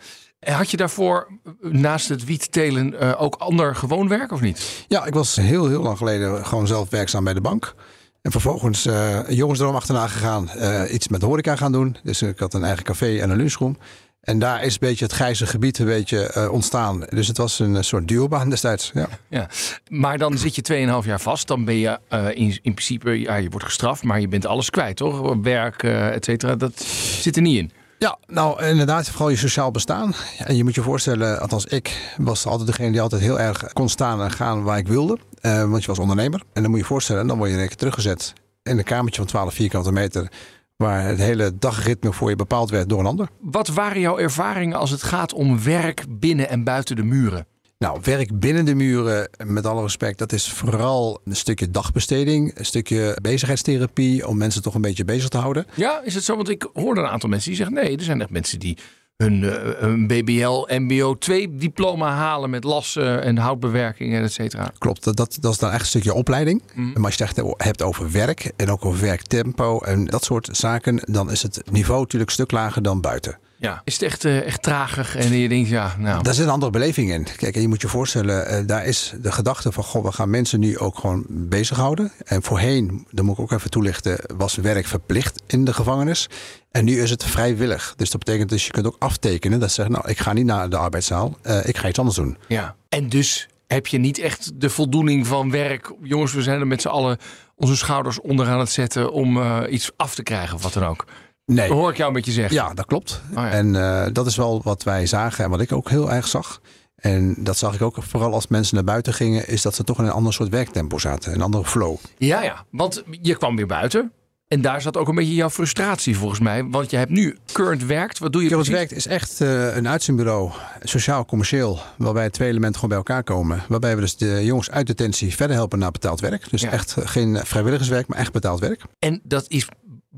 [0.53, 4.85] Had je daarvoor eh, naast het wiettelen eh, ook ander gewoon werk of niet?
[4.87, 7.75] Ja, ik was heel, heel lang geleden gewoon zelf werkzaam bij de bank.
[8.21, 10.49] En vervolgens eh een jongensdroom achterna gegaan.
[10.49, 11.97] eh, iets met horeca gaan doen.
[12.03, 13.77] Dus ik had een eigen café en een lunchroom.
[14.21, 17.03] En daar is een beetje het grijze gebied een beetje eh, ontstaan.
[17.09, 18.91] Dus het was een eh, soort duobaan destijds.
[18.93, 19.07] Ja.
[19.29, 19.49] Ja.
[19.89, 20.61] Maar dan zit je
[21.01, 21.47] 2,5 jaar vast.
[21.47, 24.69] Dan ben je eh, in, in principe, ja, je wordt gestraft, maar je bent alles
[24.69, 25.35] kwijt, toch?
[25.41, 26.81] Werk, eh et cetera, dat
[27.21, 27.71] zit er niet in.
[28.05, 30.13] Ja, nou inderdaad, vooral je sociaal bestaan.
[30.37, 33.89] En je moet je voorstellen, althans ik was altijd degene die altijd heel erg kon
[33.89, 35.17] staan en gaan waar ik wilde.
[35.41, 36.41] Eh, want je was ondernemer.
[36.53, 38.83] En dan moet je je voorstellen, dan word je in één keer teruggezet in een
[38.83, 40.31] kamertje van 12 vierkante meter.
[40.75, 43.27] Waar het hele dagritme voor je bepaald werd door een ander.
[43.41, 47.47] Wat waren jouw ervaringen als het gaat om werk binnen en buiten de muren?
[47.77, 52.57] Nou, werk binnen de muren, met alle respect, dat is vooral een stukje dagbesteding.
[52.57, 55.65] Een stukje bezigheidstherapie om mensen toch een beetje bezig te houden.
[55.75, 56.35] Ja, is het zo?
[56.35, 58.77] Want ik hoorde een aantal mensen die zeggen: nee, er zijn echt mensen die
[59.17, 64.71] hun, eh, hun BBL, MBO 2 diploma halen met lassen en houtbewerking en et cetera.
[64.77, 66.61] Klopt, dat, dat, dat is dan echt een stukje opleiding.
[66.73, 66.87] Mhm.
[66.93, 70.49] Maar als je het echt hebt over werk en ook over werktempo en dat soort
[70.51, 73.37] zaken, dan is het niveau natuurlijk een stuk lager dan buiten.
[73.65, 73.81] Ja.
[73.83, 76.23] Is het echt, eh, echt tragig en je denkt, ja, nou.
[76.23, 77.27] Daar zit een andere beleving in.
[77.37, 80.29] Kijk, en je moet je voorstellen, eh, daar is de gedachte van, goh, we gaan
[80.29, 82.11] mensen nu ook gewoon bezighouden.
[82.23, 86.29] En voorheen, dat moet ik ook even toelichten, was werk verplicht in de gevangenis.
[86.71, 87.93] En nu is het vrijwillig.
[87.97, 89.59] Dus dat betekent dus je kunt ook aftekenen.
[89.59, 92.37] Dat zegt, nou, ik ga niet naar de arbeidszaal, eh, ik ga iets anders doen.
[92.47, 92.75] Ja.
[92.89, 95.91] En dus heb je niet echt de voldoening van werk.
[96.01, 97.17] Jongens, we zijn er met z'n allen
[97.55, 101.05] onze schouders onder aan het zetten om iets af te krijgen of wat dan ook.
[101.45, 101.67] Nee.
[101.67, 102.55] Dat hoor ik jou een beetje zeggen.
[102.55, 103.21] Ja, dat klopt.
[103.29, 103.49] Oh ja.
[103.49, 106.61] En eh, dat is wel wat wij zagen en wat ik ook heel erg zag.
[106.95, 109.99] En dat zag ik ook vooral als mensen naar buiten gingen, is dat ze toch
[109.99, 111.95] in een ander soort werktempo zaten, een andere flow.
[112.17, 112.65] Ja, ja.
[112.71, 114.11] Want je kwam weer buiten.
[114.47, 116.63] En daar zat ook een beetje jouw frustratie volgens mij.
[116.65, 118.19] Want je hebt nu Current werkt.
[118.19, 118.89] Wat doe je Current precies?
[118.89, 120.51] Werkt is echt eh, een uitzendbureau,
[120.83, 123.63] sociaal-commercieel, waarbij twee elementen gewoon bij elkaar komen.
[123.67, 126.49] Waarbij we dus de jongens uit detentie verder helpen naar betaald werk.
[126.49, 126.71] Dus Ja.
[126.71, 128.81] echt geen vrijwilligerswerk, maar echt betaald werk.
[128.99, 129.67] En dat is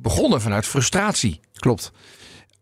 [0.02, 1.40] begonnen vanuit frustratie.
[1.54, 1.92] Klopt.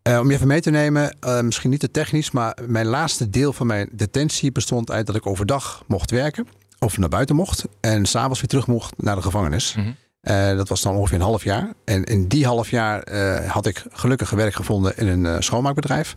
[0.02, 3.30] Eh, om je even mee te nemen, eh, misschien niet te technisch, maar mijn laatste
[3.30, 6.48] deel van mijn detentie bestond uit dat ik overdag mocht werken.
[6.80, 7.66] Of naar buiten mocht.
[7.80, 9.76] En s'avonds weer terug mocht naar de gevangenis.
[9.76, 9.92] Mhm.
[10.22, 11.74] Eh, dat was dan ongeveer een half jaar.
[11.86, 13.12] En in die half jaar
[13.48, 16.16] had ik gelukkig werk gevonden in een schoonmaakbedrijf.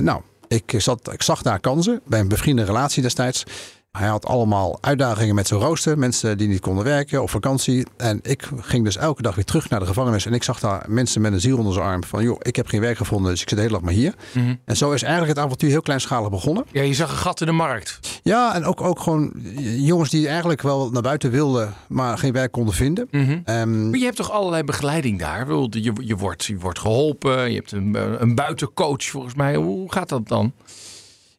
[0.00, 3.44] Nou, ik, zat, ik zag daar kansen bij een bevriende relatie destijds.
[3.90, 5.98] Hij had allemaal uitdagingen met zijn rooster.
[5.98, 7.86] Mensen die niet konden werken op vakantie.
[7.96, 10.26] En ik ging dus elke dag weer terug naar de gevangenis.
[10.26, 12.04] En ik zag daar mensen met een ziel onder zijn arm.
[12.04, 14.14] Van joh, ik heb geen werk gevonden, dus ik zit de hele dag maar hier.
[14.34, 14.54] Mhm.
[14.64, 16.64] En zo is eigenlijk het avontuur heel kleinschalig begonnen.
[16.72, 18.20] Ja, je zag een gat in de markt.
[18.22, 22.52] Ja, en ook, ook gewoon jongens die eigenlijk wel naar buiten wilden, maar geen werk
[22.52, 23.08] konden vinden.
[23.10, 23.38] Mhm.
[23.44, 25.52] Ehm, Maar je hebt toch allerlei begeleiding daar?
[25.70, 29.54] Je, je, wordt, je wordt geholpen, je hebt een, eh, een buitencoach volgens mij.
[29.56, 30.52] Hoe gaat dat dan?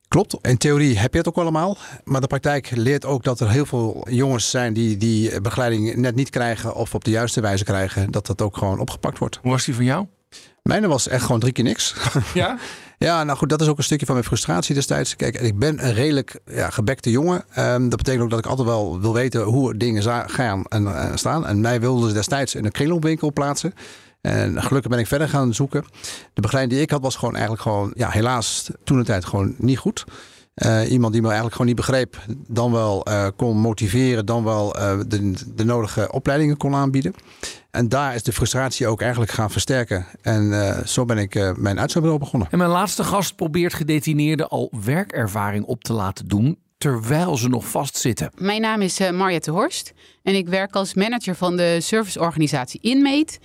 [0.10, 0.38] Klopt.
[0.42, 1.78] In theorie heb je het ook allemaal.
[2.04, 6.16] Maar de praktijk leert ook dat er heel veel jongens zijn die die begeleiding net
[6.16, 8.12] niet krijgen of op de juiste wijze krijgen.
[8.12, 9.40] Dat dat ook gewoon opgepakt wordt.
[9.42, 10.06] Hoe was die van jou?
[10.64, 11.96] Mijne was echt gewoon drie keer niks.
[12.34, 12.58] Ja?
[12.98, 15.16] Ja, nou goed, dat is ook een stukje van mijn frustratie destijds.
[15.16, 17.44] Kijk, ik ben een redelijk ja, gebekte jongen.
[17.54, 21.16] Ehm, dat betekent ook dat ik altijd wel wil weten hoe dingen gaan en eh,
[21.16, 21.48] staan.
[21.48, 23.74] En mij wilden ze destijds in een kringloopwinkel plaatsen.
[24.22, 25.84] En gelukkig ben ik verder gaan zoeken.
[26.34, 29.56] De begeleiding die ik had was gewoon eigenlijk gewoon, ja, helaas toen de tijd gewoon
[29.58, 30.04] niet goed.
[30.54, 34.76] Eh, iemand die me eigenlijk gewoon niet begreep, dan wel eh, kon motiveren, dan wel
[34.76, 37.14] eh, de, de nodige opleidingen kon aanbieden.
[37.72, 40.06] En daar is de frustratie ook eigenlijk gaan versterken.
[40.22, 42.48] En eh, zo ben ik eh, mijn uitzendbureau begonnen.
[42.52, 47.68] En mijn laatste gast probeert gedetineerden al werkervaring op te laten doen terwijl ze nog
[47.68, 48.32] vastzitten.
[48.38, 53.40] Mijn naam is uh, Mariette Horst en ik werk als manager van de serviceorganisatie Inmate.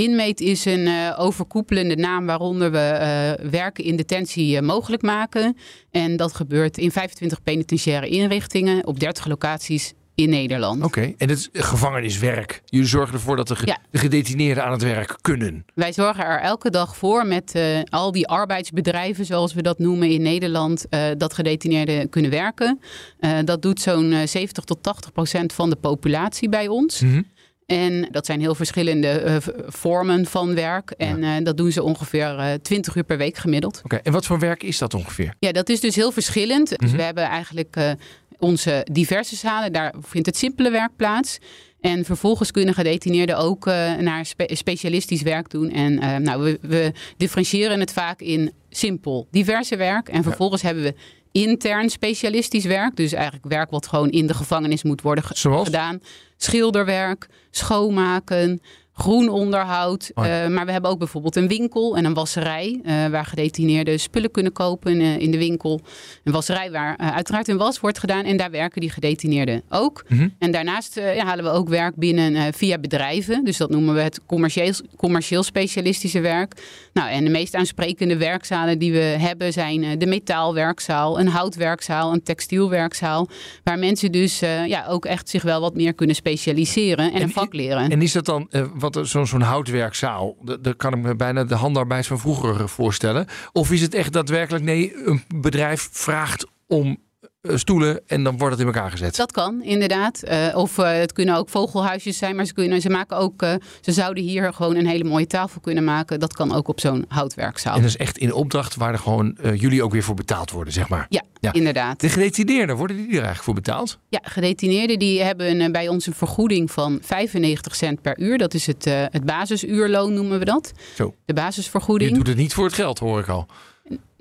[0.00, 2.98] Inmate is een uh, overkoepelende naam waaronder we
[3.42, 5.56] uh, werken in detentie uh, mogelijk maken.
[5.90, 10.76] En dat gebeurt in 25 penitentiaire inrichtingen op 30 locaties in Nederland.
[10.76, 11.14] Oké, okay.
[11.18, 12.62] en het is gevangeniswerk.
[12.64, 13.78] Jullie zorgen ervoor dat de, ge ja.
[13.90, 15.64] de, gedetineerden aan het werk kunnen.
[15.74, 20.10] Wij zorgen er elke dag voor met uh, al die arbeidsbedrijven, zoals we dat noemen
[20.10, 22.80] in Nederland, uh, dat gedetineerden kunnen werken.
[23.20, 27.00] Uh, dat doet zo'n 70 tot 80 procent van de populatie bij ons.
[27.00, 27.24] Mm -hmm.
[27.70, 30.90] En dat zijn heel verschillende uh, vormen van werk.
[30.90, 31.38] En ja.
[31.38, 33.76] uh, dat doen ze ongeveer uh, 20 uur per week gemiddeld.
[33.76, 34.00] Oké, okay.
[34.02, 35.34] en wat voor werk is dat ongeveer?
[35.38, 36.70] Ja, dat is dus heel verschillend.
[36.70, 36.72] Mhm.
[36.72, 36.88] Mm -hmm.
[36.88, 37.90] Dus we hebben eigenlijk eh,
[38.38, 39.72] onze diverse zalen.
[39.72, 41.38] Daar vindt het simpele werk plaats.
[41.80, 43.64] En vervolgens kunnen gedetineerden ook
[43.98, 45.70] naar spe specialistisch werk doen.
[45.70, 50.08] En nou, we, we, differentiëren het vaak in simpel, diverse werk.
[50.08, 50.66] En vervolgens ja.
[50.66, 50.94] hebben we
[51.32, 52.96] intern specialistisch werk.
[52.96, 55.64] Dus eigenlijk werk wat gewoon in de gevangenis moet worden Zoals?
[55.64, 56.00] gedaan.
[56.36, 58.60] Schilderwerk, schoonmaken,
[59.00, 60.10] groen onderhoud.
[60.14, 60.44] Oh ja.
[60.44, 62.80] uh, maar we hebben ook bijvoorbeeld een winkel en een wasserij.
[62.84, 65.80] Uh, waar gedetineerden spullen kunnen kopen uh, in de winkel.
[66.24, 68.24] Een wasserij waar eh, uiteraard een was wordt gedaan.
[68.24, 70.04] En daar werken die gedetineerden ook.
[70.08, 70.28] Mhm.
[70.38, 73.44] En daarnaast eh, ja, halen we ook werk binnen via bedrijven.
[73.44, 76.54] Dus dat noemen we het commercieel, commercieel specialistische werk.
[76.92, 82.12] Nou, en de meest aansprekende werkzalen die we hebben zijn eh, de metaalwerkzaal, een houtwerkzaal,
[82.12, 83.28] een textielwerkzaal.
[83.64, 87.22] Waar mensen dus eh, ja, ook echt zich wel wat meer kunnen specialiseren en, En
[87.22, 87.90] een vak leren.
[87.90, 88.66] En is dat dan, eh,
[89.02, 93.26] zo'n zo'n houtwerkzaal, da- daar kan ik me bijna de handarbeid van vroeger voorstellen.
[93.52, 96.98] Of is het echt daadwerkelijk, nee, een bedrijf vraagt om
[97.42, 99.16] stoelen en dan wordt het in elkaar gezet?
[99.16, 100.22] Dat kan, inderdaad.
[100.28, 103.42] Uh, of uh, het kunnen ook vogelhuisjes zijn, maar ze, kunnen, ze maken ook.
[103.42, 106.20] Uh, ze zouden hier gewoon een hele mooie tafel kunnen maken.
[106.20, 107.74] Dat kan ook op zo'n houtwerkzaal.
[107.74, 110.72] En dat is echt in opdracht waar er gewoon jullie ook weer voor betaald worden,
[110.72, 111.06] zeg maar.
[111.08, 112.00] Ja, ja, inderdaad.
[112.00, 113.98] De gedetineerden, worden die er eigenlijk voor betaald?
[114.08, 118.38] Ja, gedetineerden die hebben bij ons een vergoeding van 95 cent per uur.
[118.38, 120.72] Dat is het, het basisuurloon, noemen we dat.
[120.94, 121.14] Zo.
[121.24, 122.10] De basisvergoeding.
[122.10, 123.46] Je doet het niet voor het geld, hoor ik al.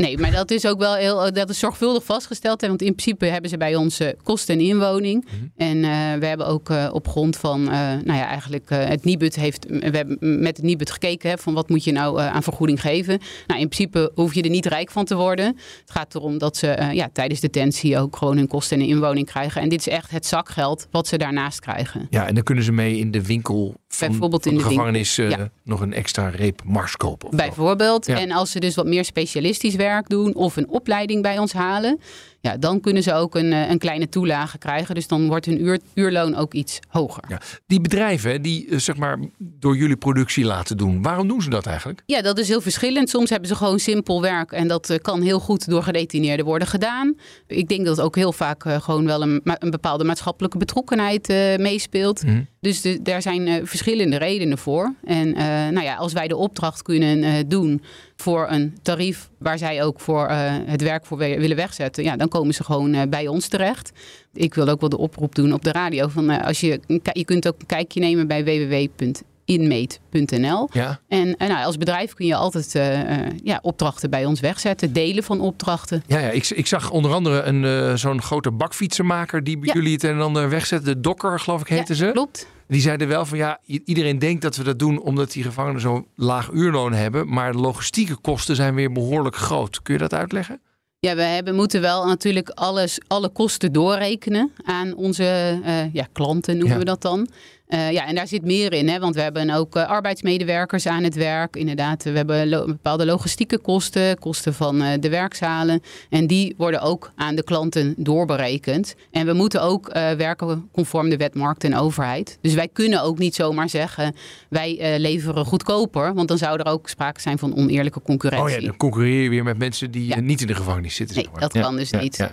[0.01, 2.61] Nee, maar dat is ook wel heel dat is zorgvuldig vastgesteld.
[2.61, 5.25] Want in principe hebben ze bij ons kosten en inwoning.
[5.25, 5.35] Mhm.
[5.57, 9.65] En uh, we hebben ook uh, op grond van, nou ja, eigenlijk het Nibud heeft,
[9.69, 13.19] we hebben met het Nibud gekeken hè, van wat moet je nou aan vergoeding geven.
[13.47, 15.45] Nou, in principe hoef je er niet rijk van te worden.
[15.45, 19.61] Het gaat erom dat ze ja, tijdens detentie ook gewoon hun kosten en inwoning krijgen.
[19.61, 22.07] En dit is echt het zakgeld wat ze daarnaast krijgen.
[22.09, 25.15] Ja, en dan kunnen ze mee in de winkel van, Bijvoorbeeld in de, de gevangenis
[25.15, 25.49] ja.
[25.63, 27.35] nog een extra reep mars kopen.
[27.35, 28.05] Bijvoorbeeld.
[28.05, 28.19] Ja.
[28.19, 31.99] En als ze dus wat meer specialistisch werk doen of een opleiding bij ons halen,
[32.41, 34.95] ja, dan kunnen ze ook een, een kleine toelage krijgen.
[34.95, 37.23] Dus dan wordt hun uur, uurloon ook iets hoger.
[37.27, 37.41] Ja.
[37.67, 41.65] Die bedrijven die eh, zeg maar door jullie productie laten doen, waarom doen ze dat
[41.65, 42.03] eigenlijk?
[42.05, 43.09] Ja, dat is heel verschillend.
[43.09, 46.67] Soms hebben ze gewoon simpel werk en dat uh, kan heel goed door gedetineerden worden
[46.67, 47.15] gedaan.
[47.47, 52.23] Ik denk dat ook heel vaak gewoon wel een, een, bepaalde maatschappelijke betrokkenheid uh, meespeelt.
[52.23, 52.47] Mm.
[52.61, 54.93] Dus de, daar zijn verschillende redenen voor.
[55.03, 55.31] En
[55.73, 57.81] nou ja, als wij de opdracht kunnen doen
[58.15, 60.27] voor een tarief waar zij ook voor
[60.65, 63.91] het werk voor willen wegzetten, ja, dan komen ze gewoon uh, bij ons terecht.
[64.33, 66.07] Ik wil ook wel de oproep doen op de radio.
[66.07, 66.79] Van, uh, als je,
[67.13, 70.69] je kunt ook een kijkje nemen bij www.inmate.nl.
[70.71, 70.99] Ja.
[71.07, 74.93] En, en nou, als bedrijf kun je altijd uh, ja, opdrachten bij ons wegzetten.
[74.93, 76.03] Delen van opdrachten.
[76.07, 79.73] Ja, ja ik, ik zag onder andere een, zo'n grote bakfietsenmaker die bij ja.
[79.73, 80.85] jullie het een en ander wegzet.
[80.85, 82.11] De Dokker, geloof ik, heette ja, ze.
[82.11, 82.47] klopt.
[82.69, 86.07] Die zeiden wel van ja, iedereen denkt dat we dat doen omdat die gevangenen zo'n
[86.15, 87.33] laag uurloon hebben.
[87.33, 89.81] Maar de logistieke kosten zijn weer behoorlijk groot.
[89.81, 90.61] Kun je dat uitleggen?
[91.01, 96.57] Ja, we hebben, moeten wel natuurlijk alles, alle kosten doorrekenen aan onze uh, ja, klanten,
[96.57, 97.27] noemen we dat dan.
[97.73, 101.03] Uh, ja, en daar zit meer in, hè, want we hebben ook uh, arbeidsmedewerkers aan
[101.03, 101.55] het werk.
[101.55, 105.81] Inderdaad, we hebben lo bepaalde logistieke kosten, kosten van uh, de werkzalen.
[106.09, 108.95] En die worden ook aan de klanten doorberekend.
[109.11, 112.37] En we moeten ook werken conform de wet markt en overheid.
[112.41, 114.15] Dus wij kunnen ook niet zomaar zeggen,
[114.49, 116.13] wij leveren goedkoper.
[116.13, 118.55] Want dan zou er ook sprake zijn van oneerlijke concurrentie.
[118.55, 120.19] Oh ja, dan concurreer je weer met mensen die ja.
[120.19, 121.15] niet in de gevangenis zitten.
[121.15, 122.27] Nee, dat kan dus ja, niet.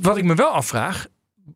[0.00, 1.06] Wat ik me wel afvraag,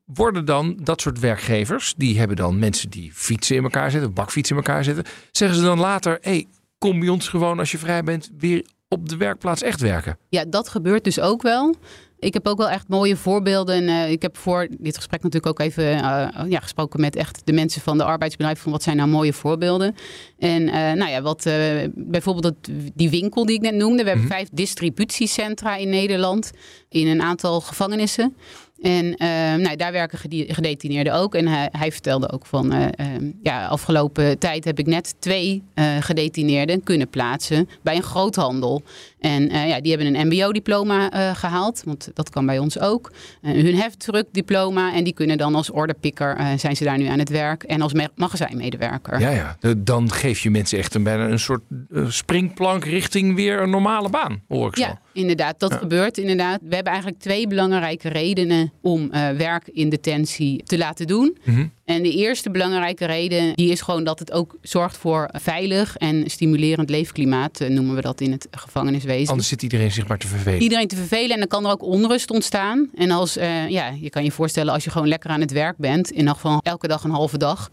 [0.04, 4.57] worden dan dat soort werkgevers, die hebben dan mensen die fietsen in elkaar zetten, bakfietsen
[4.57, 6.46] in elkaar zetten, zeggen ze dan later, hey,
[6.78, 10.18] kom bij ons gewoon als je vrij bent weer op de werkplaats echt werken?
[10.28, 11.74] Ja, dat gebeurt dus ook wel.
[12.18, 13.74] Ik heb ook wel echt mooie voorbeelden.
[13.74, 17.40] En, uh, ik heb voor dit gesprek natuurlijk ook even uh, ja, gesproken met echt
[17.44, 18.62] de mensen van de arbeidsbedrijven.
[18.62, 19.94] Van wat zijn nou mooie voorbeelden?
[20.38, 21.48] En uh, nou ja, wat
[21.94, 22.54] bijvoorbeeld
[22.94, 24.02] die winkel die ik net noemde.
[24.02, 26.50] We hebben vijf distributiecentra in Nederland.
[26.88, 28.37] In een aantal gevangenissen.
[28.85, 30.18] En uh, nou, daar werken
[30.49, 31.35] gedetineerden ook.
[31.35, 35.62] En hij, vertelde ook van, uh, uh, ja, afgelopen tijd heb ik net twee
[36.01, 38.83] gedetineerden kunnen plaatsen bij een groothandel.
[39.24, 43.12] En ja, die hebben een mbo-diploma gehaald, want dat kan bij ons ook.
[43.40, 47.62] hun heftruckdiploma en die kunnen dan als orderpikker, zijn ze daar nu aan het werk.
[47.62, 49.20] En als magazijnmedewerker.
[49.20, 51.62] Ja, ja, dan geef je mensen echt een, bijna een soort
[52.08, 54.82] springplank richting weer een normale baan, hoor ik zo.
[54.82, 56.60] Ja, inderdaad, dat gebeurt inderdaad.
[56.62, 61.37] We hebben eigenlijk twee belangrijke redenen om werk in detentie te laten doen.
[61.44, 61.72] Mm -hmm.
[61.85, 66.31] En de eerste belangrijke reden die is gewoon dat het ook zorgt voor veilig en
[66.31, 69.29] stimulerend leefklimaat, uh, noemen we dat in het gevangeniswezen.
[69.29, 70.62] Anders zit iedereen zich maar te vervelen.
[70.62, 72.90] Iedereen te vervelen en dan kan er ook onrust ontstaan.
[72.94, 75.77] En als, uh, ja, je kan je voorstellen als je gewoon lekker aan het werk
[75.77, 77.70] bent, in elk geval elke dag een halve dag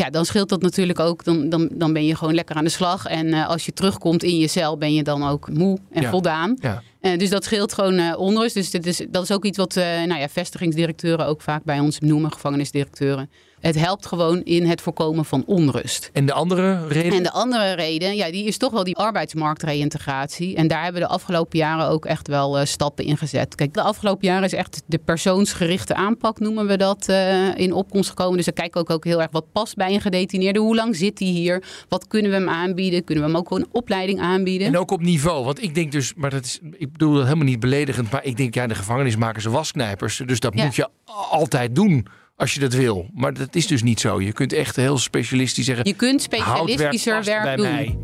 [0.00, 1.24] ja, dan scheelt dat natuurlijk ook.
[1.24, 3.06] Dan, dan, dan ben je gewoon lekker aan de slag.
[3.06, 6.10] En uh, als je terugkomt in je cel, ben je dan ook moe en ja.
[6.10, 6.56] voldaan.
[6.60, 6.82] Ja.
[7.00, 8.54] Uh, dus dat scheelt gewoon uh, onrust.
[8.54, 11.98] Dus dit is, dat is ook iets wat nou ja, vestigingsdirecteuren ook vaak bij ons
[11.98, 13.30] noemen, gevangenisdirecteuren.
[13.60, 16.10] Het helpt gewoon in het voorkomen van onrust.
[16.12, 17.12] En de andere reden?
[17.12, 20.56] En de andere reden, ja, die is toch wel die arbeidsmarktreïntegratie.
[20.56, 23.54] En daar hebben we de afgelopen jaren ook echt wel stappen in gezet.
[23.54, 27.08] Kijk, de afgelopen jaren is echt de persoonsgerichte aanpak, noemen we dat,
[27.54, 28.36] in opkomst gekomen.
[28.36, 30.58] Dus dan kijken we ook heel erg wat past bij een gedetineerde.
[30.58, 31.62] Hoe lang zit hij hier?
[31.88, 33.04] Wat kunnen we hem aanbieden?
[33.04, 34.66] Kunnen we hem ook een opleiding aanbieden?
[34.66, 35.44] En ook op niveau.
[35.44, 38.10] Want ik denk dus, maar dat is, ik bedoel dat helemaal niet beledigend.
[38.10, 40.22] Maar ik denk, ja, de gevangenismakers zijn wasknijpers.
[40.26, 40.64] Dus dat ja.
[40.64, 40.88] moet je
[41.30, 43.10] altijd doen als je dat wil.
[43.14, 44.20] Maar dat is dus niet zo.
[44.20, 45.86] Je kunt echt heel specialistisch zeggen.
[45.86, 47.66] Je kunt specialistischer werk, werk doen.
[47.66, 47.98] Mij.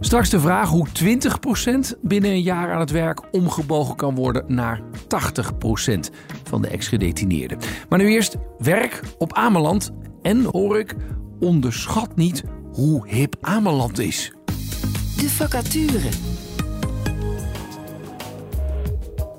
[0.00, 0.86] Straks de vraag hoe
[1.94, 4.84] 20% binnen een jaar aan het werk omgebogen kan worden naar 80%
[6.44, 7.58] van de ex-gedetineerden.
[7.88, 9.90] Maar nu eerst werk op Ameland.
[10.22, 10.94] En hoor ik,
[11.40, 12.42] onderschat niet
[12.72, 14.32] hoe hip Ameland is.
[15.16, 16.31] De vacature.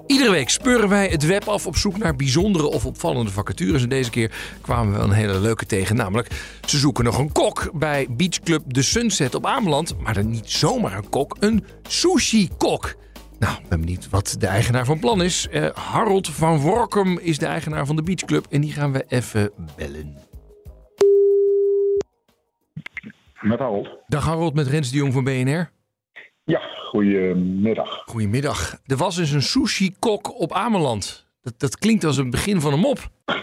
[0.08, 3.84] Iedere week speuren wij het web af op zoek naar bijzondere of opvallende vacatures.
[3.84, 5.96] En deze keer kwamen we een hele leuke tegen.
[5.96, 10.00] Namelijk, ze zoeken nog een kok bij Beach Club De Sunset op Ameland.
[10.00, 12.96] Maar dan niet zomaar een kok, een sushi-kok.
[13.40, 15.48] Nou, ben benieuwd wat de eigenaar van plan is.
[15.52, 18.46] Uh, Harold van Workum is de eigenaar van de Beach Club.
[18.50, 20.18] En die gaan we even bellen.
[23.42, 23.88] Met Harold.
[24.08, 25.72] Dag Harold, met Rens de Jong van BNR.
[26.46, 28.04] Ja, goedemiddag.
[28.06, 28.78] Goedemiddag.
[28.86, 31.28] Er was dus een sushi-kok op Ameland.
[31.42, 33.00] Dat, dat klinkt als een begin van een mop.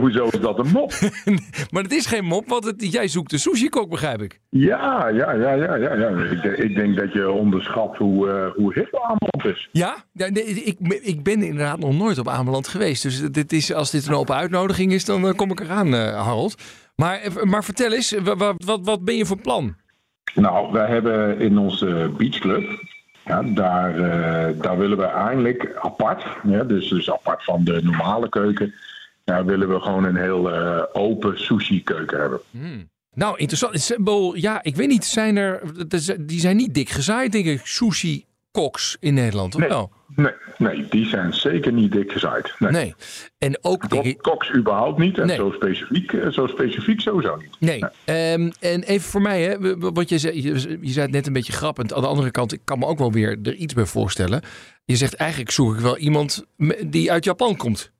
[0.00, 0.92] Hoezo is dat een mop?
[1.72, 4.40] maar het is geen mop, want het, jij zoekt een sushi-kok, begrijp ik.
[4.48, 5.74] Ja, ja, ja, ja.
[5.74, 6.08] ja, ja.
[6.08, 9.68] Ik, ik, denk dat je onderschat hoe, uh, hoe hip Ameland is.
[9.72, 10.04] Ja?
[10.12, 13.02] ja nee, ik, ik ben inderdaad nog nooit op Ameland geweest.
[13.02, 16.24] Dus dit is, als dit een open uitnodiging is, dan uh, kom ik eraan, uh,
[16.24, 16.54] Harold.
[16.96, 19.76] Maar, maar vertel eens, wat, wat, wat ben je voor plan?
[20.34, 22.84] Nou, wij hebben in onze beachclub,
[23.24, 28.28] ja, daar, uh, daar willen we eigenlijk apart, ja, dus, dus apart van de normale
[28.28, 28.74] keuken,
[29.24, 32.40] daar willen we gewoon een heel uh, open sushi-keuken hebben.
[32.50, 32.90] Hmm.
[33.14, 33.96] Nou, interessant.
[34.34, 35.60] Ja, ik weet niet, zijn er,
[36.20, 37.60] die zijn niet dik gezaaid, denk ik,
[38.52, 39.68] sushi-koks in Nederland, of nee.
[39.68, 39.90] wel?
[40.14, 42.54] Nee, nee, die zijn zeker niet dik gezaaid.
[42.58, 42.70] Nee.
[42.70, 42.94] nee.
[43.38, 44.18] En ook ik...
[44.18, 45.18] Koks überhaupt niet.
[45.18, 45.36] En nee.
[45.36, 47.56] zo, specifiek, eh, zo specifiek sowieso niet.
[47.58, 47.84] Nee.
[48.04, 48.32] nee.
[48.32, 51.32] Um, en even voor mij, hè, wat je zei, je, je zei het net een
[51.32, 51.94] beetje grappend.
[51.94, 54.42] Aan de andere kant, ik kan me ook wel weer er iets bij voorstellen.
[54.84, 56.44] Je zegt eigenlijk zoek ik wel iemand
[56.86, 57.90] die uit Japan komt.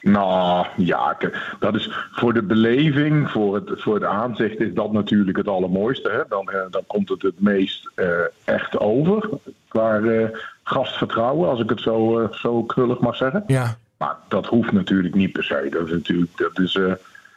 [0.00, 1.16] Nou ja,
[1.58, 6.10] dat is voor de beleving, voor het, voor het aanzicht is dat natuurlijk het allermooiste.
[6.10, 6.22] Hè?
[6.28, 8.06] Dan, dan komt het het meest uh,
[8.44, 9.28] echt over
[9.76, 10.28] qua uh,
[10.62, 13.44] gastvertrouwen, als ik het zo, uh, zo krullig mag zeggen.
[13.46, 13.78] Ja.
[13.98, 15.66] Maar dat hoeft natuurlijk niet per se.
[15.70, 16.78] Dat, is natuurlijk, dat, is,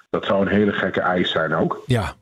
[0.10, 1.84] dat zou een hele gekke eis zijn ook.
[1.86, 2.14] Ja.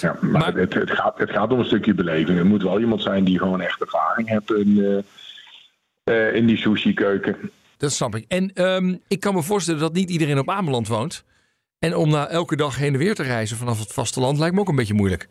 [0.00, 0.54] Ja, maar, maar...
[0.54, 2.38] Het, het, gaat, het gaat om een stukje beleving.
[2.38, 5.04] Er moet wel iemand zijn die gewoon echt ervaring heeft in,
[6.04, 7.36] eh, in die sushi-keuken.
[7.76, 8.24] Dat snap ik.
[8.28, 11.24] En ehm, ik kan me voorstellen dat niet iedereen op Ameland woont.
[11.78, 14.60] En om na elke dag heen en weer te reizen vanaf het vasteland lijkt me
[14.60, 15.28] ook een beetje moeilijk.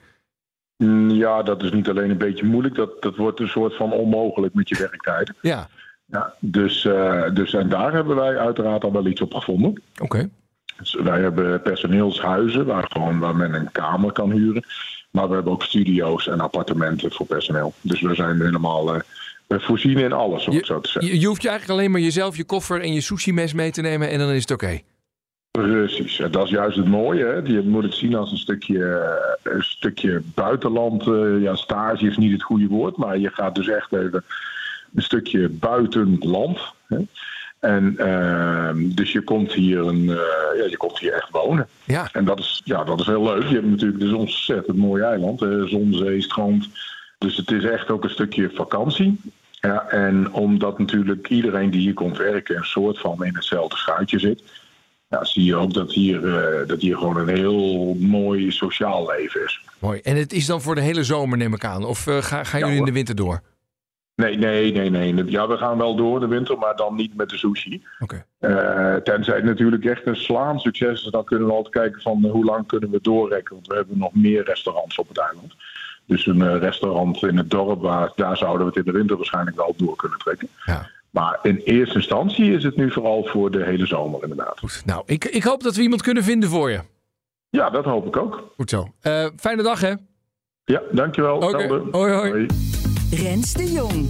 [0.82, 3.92] Mm, Ja, dat is niet alleen een beetje moeilijk, dat, dat wordt een soort van
[3.92, 5.36] onmogelijk met je werktijden.
[5.42, 5.70] Ja,
[6.06, 9.82] Ja, dus, eh, dus en daar hebben wij uiteraard al wel iets op gevonden.
[10.02, 10.30] oké.
[10.78, 14.64] Dus wij hebben personeelshuizen waar, gewoon, waar men een kamer kan huren.
[15.12, 17.74] Maar we hebben ook studio's en appartementen voor personeel.
[17.82, 19.02] Dus we zijn helemaal eh,
[19.48, 21.12] we voorzien in alles, om het zo te zeggen.
[21.12, 23.82] Je, je hoeft je eigenlijk alleen maar jezelf, je koffer en je sushi-mes mee te
[23.82, 24.80] nemen en dan is het oké.
[25.52, 27.26] Precies, en dat is juist het mooie.
[27.26, 27.36] Hè?
[27.36, 28.86] Je moet het zien als een stukje,
[29.44, 31.08] eh, een stukje buitenland.
[31.08, 34.24] eh, ja, stage is niet het goede woord, maar je gaat dus echt even
[34.96, 36.60] een stukje buitenland.
[36.88, 36.98] Hè?
[37.60, 41.68] En ehm, dus je komt hier een, eh, ja, je komt hier echt wonen.
[41.84, 42.10] Ja.
[42.12, 43.44] En dat is, ja, dat is heel leuk.
[43.44, 45.40] Je hebt natuurlijk dus ontzettend mooi eiland.
[45.40, 45.68] hè.
[45.68, 46.70] Zon, zee, strand.
[47.18, 49.20] Dus het is echt ook een stukje vakantie.
[49.52, 54.20] Ja, en omdat natuurlijk iedereen die hier komt werken een soort van in hetzelfde schuitje
[54.20, 54.44] zit,
[55.12, 59.44] ja, zie je ook dat hier, eh, dat hier gewoon een heel mooi sociaal leven
[59.44, 59.62] is.
[59.80, 60.00] Mooi.
[60.00, 61.84] En het is dan voor de hele zomer, neem ik aan.
[61.86, 63.42] Of eh, ga- gaan jullie in de winter door?
[64.16, 65.26] Nee, nee, nee, nee.
[65.32, 67.84] Ja, we gaan wel door de winter, maar dan niet met de sushi.
[68.00, 68.26] Oké.
[68.40, 72.26] Eh, tenzij het natuurlijk echt een slaan succes is, dan kunnen we altijd kijken van
[72.26, 73.56] hoe lang kunnen we doorrekken.
[73.56, 75.54] Want we hebben nog meer restaurants op het eiland.
[76.06, 79.56] Dus een restaurant in het dorp, waar, daar zouden we het in de winter waarschijnlijk
[79.56, 80.48] wel door kunnen trekken.
[80.66, 80.90] Ja.
[81.12, 84.60] Maar in eerste instantie is het nu vooral voor de hele zomer inderdaad.
[84.60, 84.82] Goed.
[84.86, 86.80] Nou, ik, ik hoop dat we iemand kunnen vinden voor je.
[87.50, 88.52] Ja, dat hoop ik ook.
[88.56, 88.88] Goed zo.
[89.02, 89.94] Eh, fijne dag, hè?
[90.64, 91.36] Ja, dankjewel.
[91.36, 91.46] Oké.
[91.46, 91.98] Hetzelfde.
[91.98, 92.46] Hoi, hoi.
[93.12, 94.10] Rens de Jong.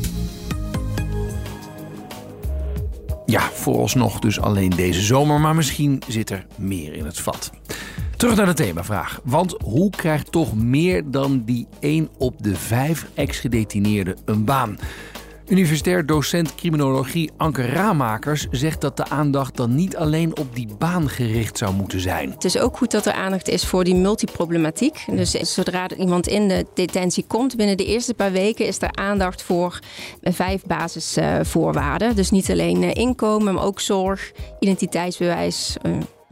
[3.25, 7.51] Ja, vooralsnog dus alleen deze zomer, maar misschien zit er meer in het vat.
[8.17, 9.19] Terug naar de themavraag.
[9.23, 14.77] Want hoe krijgt toch meer dan die 1 op de 5 ex-gedetineerden een baan?
[15.51, 21.09] Universitair docent criminologie Anke Raamakers zegt dat de aandacht dan niet alleen op die baan
[21.09, 22.31] gericht zou moeten zijn.
[22.31, 25.05] Het is ook goed dat er aandacht is voor die multiproblematiek.
[25.07, 29.41] Dus zodra iemand in de detentie komt, binnen de eerste paar weken is er aandacht
[29.41, 29.79] voor
[30.21, 32.15] eh, vijf basisvoorwaarden.
[32.15, 35.77] Dus niet alleen eh, inkomen, maar ook zorg, identiteitsbewijs.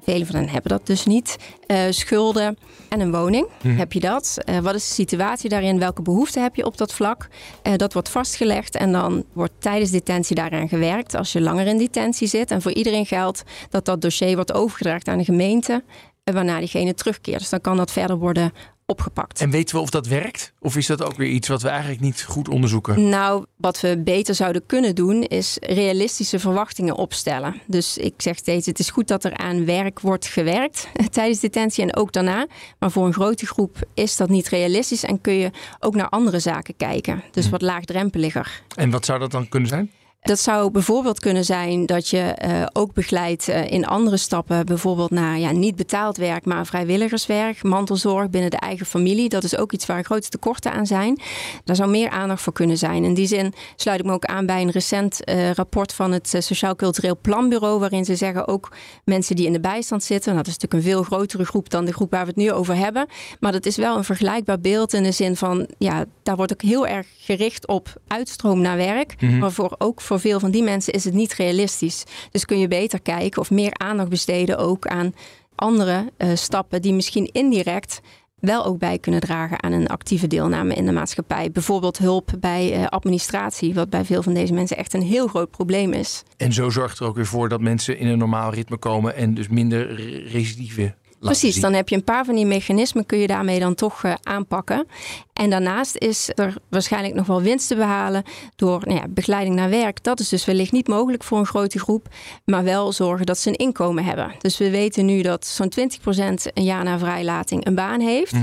[0.09, 1.37] Velen van hen hebben dat dus niet.
[1.65, 2.57] Eh, schulden
[2.89, 3.47] en een woning.
[3.67, 4.37] Heb je dat?
[4.45, 5.79] Eh, wat is de situatie daarin?
[5.79, 7.27] Welke behoeften heb je op dat vlak?
[7.61, 11.15] Eh, dat wordt vastgelegd en dan wordt tijdens detentie daaraan gewerkt.
[11.15, 12.51] Als je langer in detentie zit.
[12.51, 15.83] En voor iedereen geldt dat dat dossier wordt overgedragen aan de gemeente.
[16.23, 17.39] Waarna diegene terugkeert.
[17.39, 18.51] Dus dan kan dat verder worden
[18.89, 19.41] opgepakt.
[19.41, 20.53] En weten we of dat werkt?
[20.59, 23.09] Of is dat ook weer iets wat we eigenlijk niet goed onderzoeken?
[23.09, 27.61] Nou, wat we beter zouden kunnen doen, is realistische verwachtingen opstellen.
[27.67, 31.83] Dus ik zeg steeds, het is goed dat er aan werk wordt gewerkt tijdens detentie
[31.83, 32.47] en ook daarna.
[32.79, 36.39] Maar voor een grote groep is dat niet realistisch en kun je ook naar andere
[36.39, 37.23] zaken kijken.
[37.31, 38.61] Dus wat laagdrempeliger.
[38.75, 39.91] En wat zou dat dan kunnen zijn?
[40.19, 45.09] Dat zou bijvoorbeeld kunnen zijn dat je eh, ook begeleidt eh, in andere stappen, bijvoorbeeld
[45.09, 49.29] naar ja, niet betaald werk, maar vrijwilligerswerk, mantelzorg binnen de eigen familie.
[49.29, 51.21] Dat is ook iets waar grote tekorten aan zijn.
[51.63, 53.03] Daar zou meer aandacht voor kunnen zijn.
[53.03, 56.35] In die zin sluit ik me ook aan bij een recent eh, rapport van het
[56.37, 60.33] Sociaal Cultureel Planbureau, waarin ze zeggen ook mensen die in de bijstand zitten.
[60.33, 62.51] Nou, dat is natuurlijk een veel grotere groep dan de groep waar we het nu
[62.51, 63.07] over hebben.
[63.39, 66.61] Maar dat is wel een vergelijkbaar beeld in de zin van, ja, daar wordt ook
[66.61, 69.21] heel erg gericht op uitstroom naar werk.
[69.39, 72.03] Maar voor, ook voor veel van die mensen is het niet realistisch.
[72.31, 75.13] Dus kun je beter kijken of meer aandacht besteden ook aan
[75.55, 78.01] andere eh, stappen die misschien indirect
[78.39, 81.51] wel ook bij kunnen dragen aan een actieve deelname in de maatschappij.
[81.51, 85.51] Bijvoorbeeld hulp bij eh, administratie, wat bij veel van deze mensen echt een heel groot
[85.51, 86.23] probleem is.
[86.37, 89.33] En zo zorgt er ook weer voor dat mensen in een normaal ritme komen en
[89.33, 91.61] dus minder re- recidive Precies, zien.
[91.61, 94.87] dan heb je een paar van die mechanismen kun je daarmee dan toch eh, aanpakken.
[95.33, 98.23] En daarnaast is er waarschijnlijk nog wel winst te behalen
[98.55, 100.03] door nou ja, begeleiding naar werk.
[100.03, 102.07] Dat is dus wellicht niet mogelijk voor een grote groep,
[102.45, 104.31] maar wel zorgen dat ze een inkomen hebben.
[104.37, 108.33] Dus we weten nu dat zo'n 20% een jaar na vrijlating een baan heeft.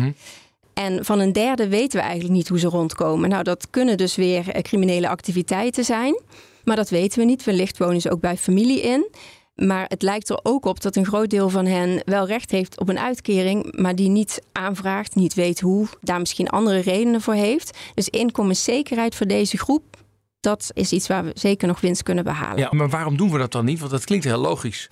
[0.75, 3.29] En van een derde weten we eigenlijk niet hoe ze rondkomen.
[3.29, 6.21] Nou, dat kunnen dus weer eh, criminele activiteiten zijn.
[6.65, 7.45] Maar dat weten we niet.
[7.45, 9.09] Wellicht wonen ze ook bij familie in.
[9.57, 12.81] Maar het lijkt er ook op dat een groot deel van hen wel recht heeft
[12.81, 17.35] op een uitkering, maar die niet aanvraagt, niet weet hoe, daar misschien andere redenen voor
[17.35, 17.79] heeft.
[17.95, 19.97] Dus inkomenszekerheid voor deze groep,
[20.41, 22.59] dat is iets waar we zeker nog winst kunnen behalen.
[22.59, 23.79] Ja, maar waarom doen we dat dan niet?
[23.79, 24.87] Want dat klinkt heel logisch.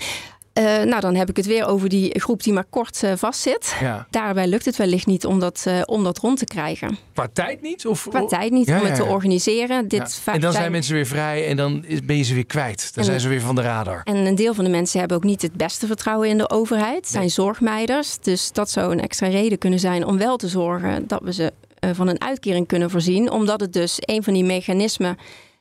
[0.55, 3.77] Eh, nou, dan heb ik het weer over die groep die maar kort eh, vastzit.
[3.81, 4.07] Ja.
[4.11, 6.99] Daarbij lukt het wellicht niet om dat, eh, om dat rond te krijgen.
[7.15, 7.87] Qua tijd niet?
[7.87, 9.89] Of, Qua tijd niet Ja, om het te organiseren.
[9.89, 12.79] Dit En dan zijn mensen weer vrij en dan ben je ze weer kwijt.
[12.95, 14.01] Dan En- zijn ze weer van de radar.
[14.05, 17.07] En een deel van de mensen hebben ook niet het beste vertrouwen in de overheid.
[17.09, 18.19] Zijn zorgmeiders.
[18.19, 21.53] Dus dat zou een extra reden kunnen zijn om wel te zorgen dat we ze
[21.93, 23.31] van een uitkering kunnen voorzien.
[23.31, 25.17] Omdat het dus een van die mechanismen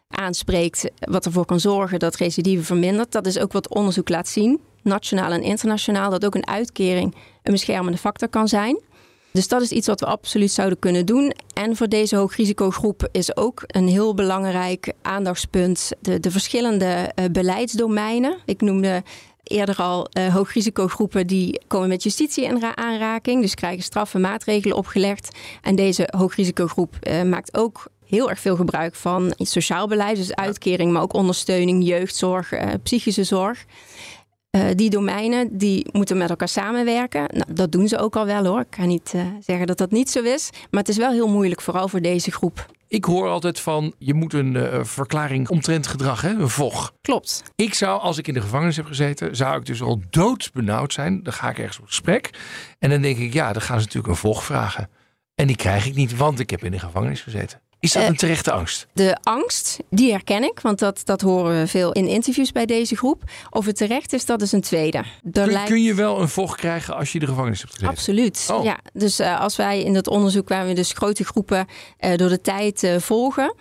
[0.07, 3.11] aanspreekt, wat ervoor kan zorgen dat recidive vermindert.
[3.11, 7.51] Dat is ook wat onderzoek laat zien, nationaal en internationaal, dat ook een uitkering een
[7.51, 8.81] beschermende factor kan zijn.
[9.33, 11.33] Dus dat is iets wat we absoluut zouden kunnen doen.
[11.53, 18.37] En voor deze hoogrisicogroep is ook een heel belangrijk aandachtspunt de, de verschillende uh, beleidsdomeinen.
[18.45, 19.03] Ik noemde
[19.43, 25.37] eerder al uh, hoogrisicogroepen die komen met justitie in aanraking, dus krijgen straffen maatregelen opgelegd.
[25.61, 30.91] En deze hoogrisicogroep uh, maakt ook heel erg veel gebruik van sociaal beleid, dus uitkering,
[30.91, 32.53] maar ook ondersteuning, jeugdzorg,
[32.83, 33.65] psychische zorg.
[34.57, 37.25] Uh, die domeinen die moeten met elkaar samenwerken.
[37.27, 38.59] Nou, dat doen ze ook al wel hoor.
[38.59, 40.49] Ik ga niet uh, zeggen dat dat niet zo is.
[40.71, 42.65] Maar het is wel heel moeilijk, vooral voor deze groep.
[42.87, 46.29] Ik hoor altijd van je moet een uh, verklaring omtrent gedrag, hè?
[46.29, 46.93] een VOG.
[47.01, 47.43] Klopt.
[47.55, 51.23] Ik zou, als ik in de gevangenis heb gezeten, zou ik dus al doodsbenauwd zijn.
[51.23, 52.29] Dan ga ik ergens op gesprek.
[52.79, 54.89] En dan denk ik, ja, dan gaan ze natuurlijk een VOG vragen.
[55.35, 57.61] En die krijg ik niet, want ik heb in de gevangenis gezeten.
[57.83, 58.87] Is dat een terechte angst?
[58.93, 62.95] De angst, die herken ik, want dat, dat horen we veel in interviews bij deze
[62.95, 63.23] groep.
[63.49, 65.03] Of het terecht is, dat is een tweede.
[65.31, 65.69] Kun, lijkt...
[65.69, 67.95] kun, je wel een vocht krijgen als je de gevangenis hebt gezeten?
[67.95, 68.47] Absoluut.
[68.51, 68.63] Oh.
[68.63, 71.67] Ja, dus uh, als wij in dat onderzoek waar we dus grote groepen
[71.99, 73.55] uh, door de tijd uh, volgen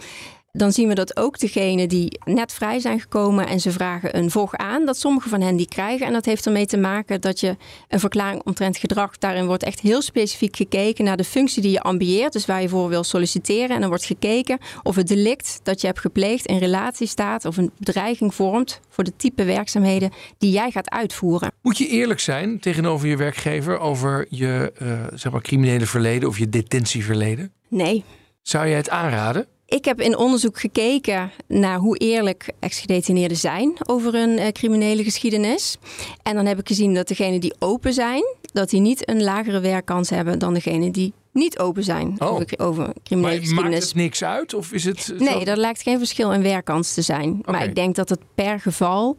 [0.53, 4.30] dan zien we dat ook degenen die net vrij zijn gekomen en ze vragen een
[4.30, 6.07] VOG aan, dat sommige van hen die krijgen.
[6.07, 7.57] En dat heeft ermee te maken dat je
[7.88, 11.80] een verklaring omtrent gedrag, daarin wordt echt heel specifiek gekeken naar de functie die je
[11.80, 13.70] ambieert, dus waar je voor wil solliciteren.
[13.70, 17.57] En dan wordt gekeken of het delict dat je hebt gepleegd in relatie staat of
[17.57, 21.53] een bedreiging vormt voor de type werkzaamheden die jij gaat uitvoeren.
[21.62, 26.38] Moet je eerlijk zijn tegenover je werkgever over je uh, zeg maar criminele verleden of
[26.38, 27.53] je detentieverleden?
[27.68, 28.05] Nee.
[28.42, 29.46] Zou je het aanraden?
[29.72, 35.76] Ik heb in onderzoek gekeken naar hoe eerlijk ex-gedetineerden zijn over hun uh, criminele geschiedenis.
[36.22, 39.60] En dan heb ik gezien dat degenen die open zijn, dat die niet een lagere
[39.60, 42.32] werkkans hebben dan degenen die niet open zijn oh.
[42.32, 43.72] over, over criminele maar geschiedenis.
[43.72, 44.54] Maakt het niks uit?
[44.54, 45.50] Of is het nee, zo?
[45.50, 47.38] er lijkt geen verschil in werkkans te zijn.
[47.38, 47.54] Okay.
[47.54, 49.16] Maar ik denk dat het per geval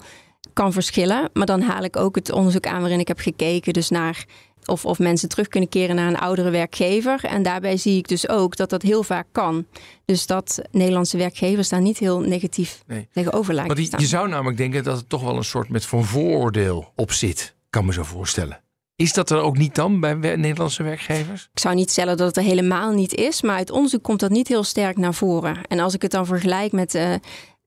[0.54, 1.30] kan verschillen.
[1.34, 4.26] Maar dan haal ik ook het onderzoek aan waarin ik heb gekeken dus naar
[4.66, 7.24] of, of mensen terug kunnen keren naar een oudere werkgever.
[7.24, 9.66] En daarbij zie ik dus ook dat dat heel vaak kan.
[10.06, 13.08] Dus dat Nederlandse werkgevers daar niet heel negatief nee.
[13.14, 16.06] tegenover lijken Want je zou namelijk denken dat het toch wel een soort met van
[16.06, 17.56] vooroordeel op zit.
[17.70, 18.62] Kan me zo voorstellen.
[18.96, 21.50] Is dat er ook niet dan bij Nederlandse werkgevers?
[21.54, 24.32] Ik zou niet stellen dat het er helemaal niet is, maar uit onderzoek komt dat
[24.32, 25.58] niet heel sterk naar voren.
[25.68, 27.14] En als ik het dan vergelijk met uh,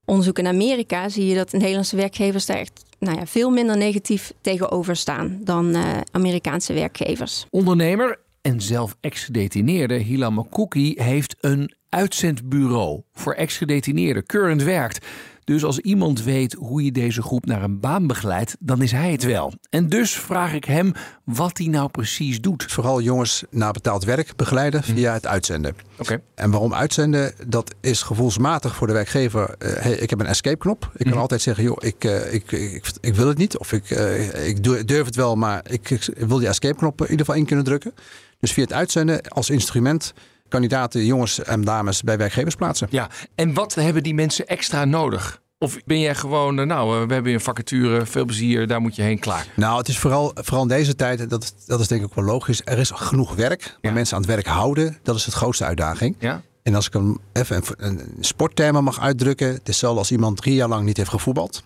[0.05, 4.33] onderzoek in Amerika, zie je dat Nederlandse werkgevers daar echt nou ja, veel minder negatief
[4.41, 7.47] tegenover staan dan uh, Amerikaanse werkgevers.
[7.51, 14.27] Ondernemer en zelf ex-gedetineerde Hila Makouki heeft een uitzendbureau voor ex-gedetineerden.
[14.27, 15.07] Current werkt.
[15.47, 19.13] Dus als iemand weet hoe je deze groep naar een baan begeleidt, dan is hij
[19.13, 19.53] het wel.
[19.71, 20.93] En dus vraag ik hem
[21.25, 22.65] wat hij nou precies doet.
[22.69, 25.71] Vooral jongens naar betaald werk begeleiden via het uitzenden.
[25.93, 26.03] Oké.
[26.03, 26.23] Okay.
[26.35, 27.33] En waarom uitzenden?
[27.47, 29.55] Dat is gevoelsmatig voor de werkgever.
[29.59, 30.91] Uh, hey, ik heb een escape knop.
[30.95, 31.21] Ik kan mm.
[31.21, 33.59] altijd zeggen, joh, ik, uh, ik, ik, ik, wil het niet.
[33.59, 37.11] Of ik, uh, ik durf het wel, maar ik, ik wil die escape knop in
[37.11, 37.95] ieder geval in kunnen drukken.
[38.41, 40.15] Dus via het uitzenden als instrument
[40.49, 42.87] kandidaten, jongens en dames bij werkgevers plaatsen.
[42.91, 45.41] Ja, en wat hebben die mensen extra nodig?
[45.59, 49.19] Of ben jij gewoon, nou, we hebben een vacature, veel plezier, daar moet je heen,
[49.19, 49.47] klaar?
[49.55, 52.25] Nou, het is vooral, vooral in deze tijd, dat, dat is denk ik ook wel
[52.25, 52.63] logisch.
[52.65, 53.93] Er is genoeg werk, maar ja.
[53.93, 56.17] mensen aan het werk houden, dat is het grootste uitdaging.
[56.19, 56.43] Ja.
[56.63, 60.37] En als ik hem even een, een sporttermen mag uitdrukken, het is hetzelfde als iemand
[60.37, 61.63] drie jaar lang niet heeft gevoetbald.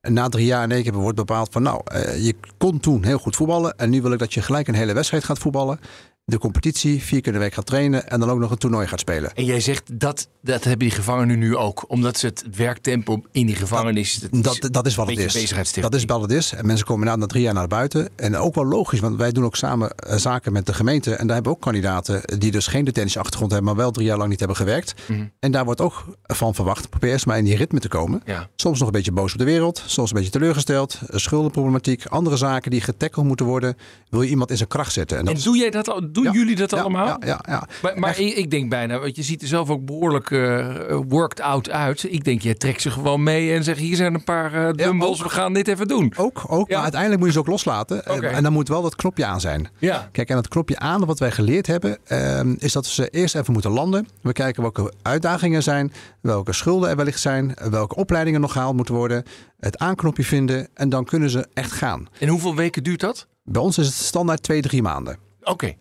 [0.00, 3.04] En na drie jaar in één keer wordt bepaald van, nou, uh, je kon toen
[3.04, 5.80] heel goed voetballen en nu wil ik dat je gelijk een hele wedstrijd gaat voetballen
[6.26, 9.00] de competitie, vier keer de week gaat trainen en dan ook nog een toernooi gaat
[9.00, 9.34] spelen.
[9.34, 13.46] En jij zegt dat, dat hebben die gevangenen nu ook, omdat ze het werktempo in
[13.46, 14.14] die gevangenis.
[14.30, 15.52] Dat, dat, dat is wat het is.
[15.80, 16.52] Dat is wat het is.
[16.52, 18.08] En mensen komen na, na drie jaar naar buiten.
[18.16, 21.10] En ook wel logisch, want wij doen ook samen uh, zaken met de gemeente.
[21.10, 24.18] En daar hebben we ook kandidaten die dus geen detentieachtergrond hebben, maar wel drie jaar
[24.18, 24.94] lang niet hebben gewerkt.
[25.06, 25.24] Mhm.
[25.40, 28.22] En daar wordt ook van verwacht, probeer eerst maar in die ritme te komen.
[28.24, 28.48] Ja.
[28.56, 32.70] Soms nog een beetje boos op de wereld, soms een beetje teleurgesteld, schuldenproblematiek, andere zaken
[32.70, 33.76] die getackled moeten worden.
[34.08, 35.18] Wil je iemand in zijn kracht zetten?
[35.18, 36.12] En, en doe jij dat al?
[36.16, 36.32] Doen ja.
[36.32, 37.06] jullie dat ja, allemaal?
[37.06, 37.68] Ja, ja, ja.
[37.82, 41.40] Maar, maar ik, ik, denk bijna, want je ziet er zelf ook behoorlijk uh, worked
[41.40, 42.12] out uit.
[42.12, 45.22] Ik denk, je trekt ze gewoon mee en zegt: hier zijn een paar uh, dumbbells,
[45.22, 46.12] we gaan dit even doen.
[46.16, 48.10] Ook, ook maar uiteindelijk moet je ze ook loslaten.
[48.10, 48.32] Okay.
[48.32, 49.68] En dan moet wel dat knopje aan zijn.
[49.78, 50.08] Ja.
[50.12, 53.34] Kijk, en dat knopje aan, wat wij geleerd hebben, uh, is dat we ze eerst
[53.34, 54.08] even moeten landen.
[54.20, 58.76] We kijken welke uitdagingen er zijn, welke schulden er wellicht zijn, welke opleidingen nog gehaald
[58.76, 59.22] moeten worden.
[59.58, 62.08] Het aanknopje vinden en dan kunnen ze echt gaan.
[62.18, 63.26] En hoeveel weken duurt dat?
[63.44, 65.18] Bij ons is het standaard twee, drie maanden.
[65.40, 65.50] Oké.
[65.50, 65.76] Okay.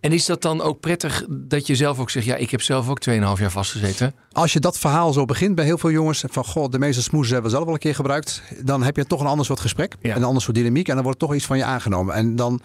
[0.00, 2.26] En is dat dan ook prettig dat je zelf ook zegt...
[2.26, 4.14] ja, ik heb zelf ook 2,5 jaar vastgezeten?
[4.32, 6.24] Als je dat verhaal zo begint bij heel veel jongens...
[6.28, 8.42] van goh, de meeste smoesjes hebben we zelf al een keer gebruikt...
[8.64, 9.96] dan heb je toch een ander soort gesprek.
[10.00, 10.16] Ja.
[10.16, 10.88] Een ander soort dynamiek.
[10.88, 12.14] En dan wordt toch iets van je aangenomen.
[12.14, 12.60] En dan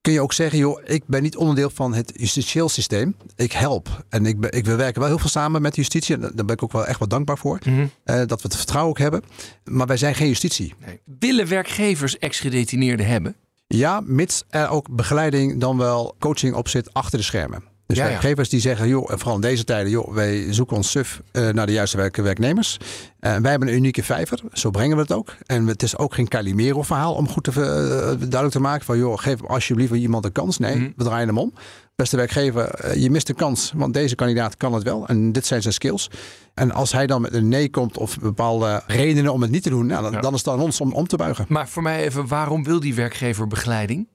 [0.00, 3.16] kun je ook zeggen, joh, ik ben niet onderdeel van het justitieel systeem.
[3.36, 4.04] Ik help.
[4.08, 6.14] En ik, ik, we werken wel heel veel samen met justitie.
[6.14, 7.58] En daar ben ik ook wel echt wat dankbaar voor.
[7.64, 7.86] Mhm.
[8.04, 9.22] Eh, dat we het vertrouwen ook hebben.
[9.64, 10.74] Maar wij zijn geen justitie.
[11.18, 13.36] Willen werkgevers ex-gedetineerden hebben?
[13.66, 17.62] Ja, mits er ook begeleiding dan wel coaching op zit achter de schermen.
[17.86, 18.10] Dus Ja, ja.
[18.10, 21.48] werkgevers die zeggen, joh, en vooral in deze tijden, joh, wij zoeken ons suf eh,
[21.48, 22.76] naar de juiste werk, werknemers.
[23.20, 25.34] En wij hebben een unieke vijver, zo brengen we het ook.
[25.46, 27.56] En het is ook geen Calimero verhaal om goed te, eh,
[28.18, 30.58] duidelijk te maken van, joh, geef alsjeblieft iemand een kans.
[30.58, 30.90] Nee, Mhm.
[30.96, 31.52] we draaien hem om.
[31.96, 35.06] Beste werkgever, eh, je mist een kans, want deze kandidaat kan het wel.
[35.06, 36.10] En dit zijn zijn skills.
[36.54, 39.68] En als hij dan met een nee komt of bepaalde redenen om het niet te
[39.70, 40.20] doen, nou, dan, Ja.
[40.20, 41.44] dan is het aan ons om om te buigen.
[41.48, 44.08] Maar voor mij even, waarom wil die werkgever begeleiding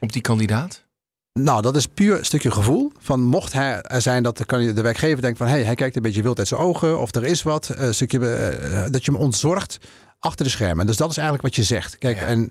[0.00, 0.84] op die kandidaat?
[1.32, 2.92] Nou, dat is puur een stukje gevoel.
[2.98, 5.46] Van mocht hij er zijn dat de, de werkgever denkt van...
[5.46, 7.00] hé, hey, hij kijkt een beetje wild uit zijn ogen...
[7.00, 9.78] of er is wat, eh, een stukje, eh, dat je hem ontzorgt
[10.18, 10.86] achter de schermen.
[10.86, 11.98] Dus dat is eigenlijk wat je zegt.
[11.98, 12.26] Kijk, Ja.
[12.26, 12.50] en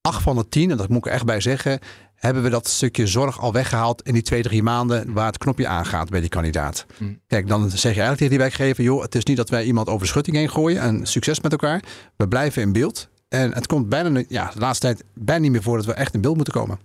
[0.00, 1.78] acht van de tien, en dat moet ik er echt bij zeggen...
[2.14, 5.12] hebben we dat stukje zorg al weggehaald in die twee, drie maanden...
[5.12, 6.86] waar het knopje aangaat bij die kandidaat.
[6.96, 7.04] Hm.
[7.26, 8.84] Kijk, dan zeg je eigenlijk tegen die werkgever...
[8.84, 10.80] joh, het is niet dat wij iemand over de schutting heen gooien...
[10.80, 11.82] en succes met elkaar.
[12.16, 13.08] We blijven in beeld...
[13.30, 16.14] En het komt bijna, ja, de laatste tijd bijna niet meer voor dat we echt
[16.14, 16.78] in beeld moeten komen.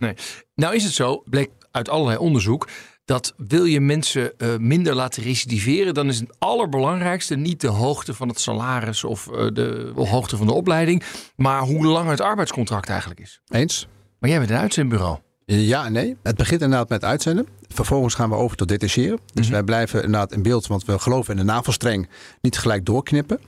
[0.55, 2.67] Nou is het zo, bleek uit allerlei onderzoek,
[3.05, 8.13] dat wil je mensen eh, minder laten recidiveren, dan is het allerbelangrijkste niet de hoogte
[8.13, 11.03] van het salaris of eh, de hoogte van de opleiding,
[11.35, 13.41] maar hoe lang het arbeidscontract eigenlijk is.
[13.49, 13.87] Eens?
[14.19, 15.17] Maar jij bent een uitzendbureau.
[15.45, 16.17] Ja en nee.
[16.23, 17.47] Het begint inderdaad met uitzenden.
[17.67, 19.19] Vervolgens gaan we over tot detacheren.
[19.33, 19.53] Dus Mhm.
[19.53, 22.09] wij blijven inderdaad in beeld, want we geloven in de navelstreng
[22.41, 23.39] niet gelijk doorknippen.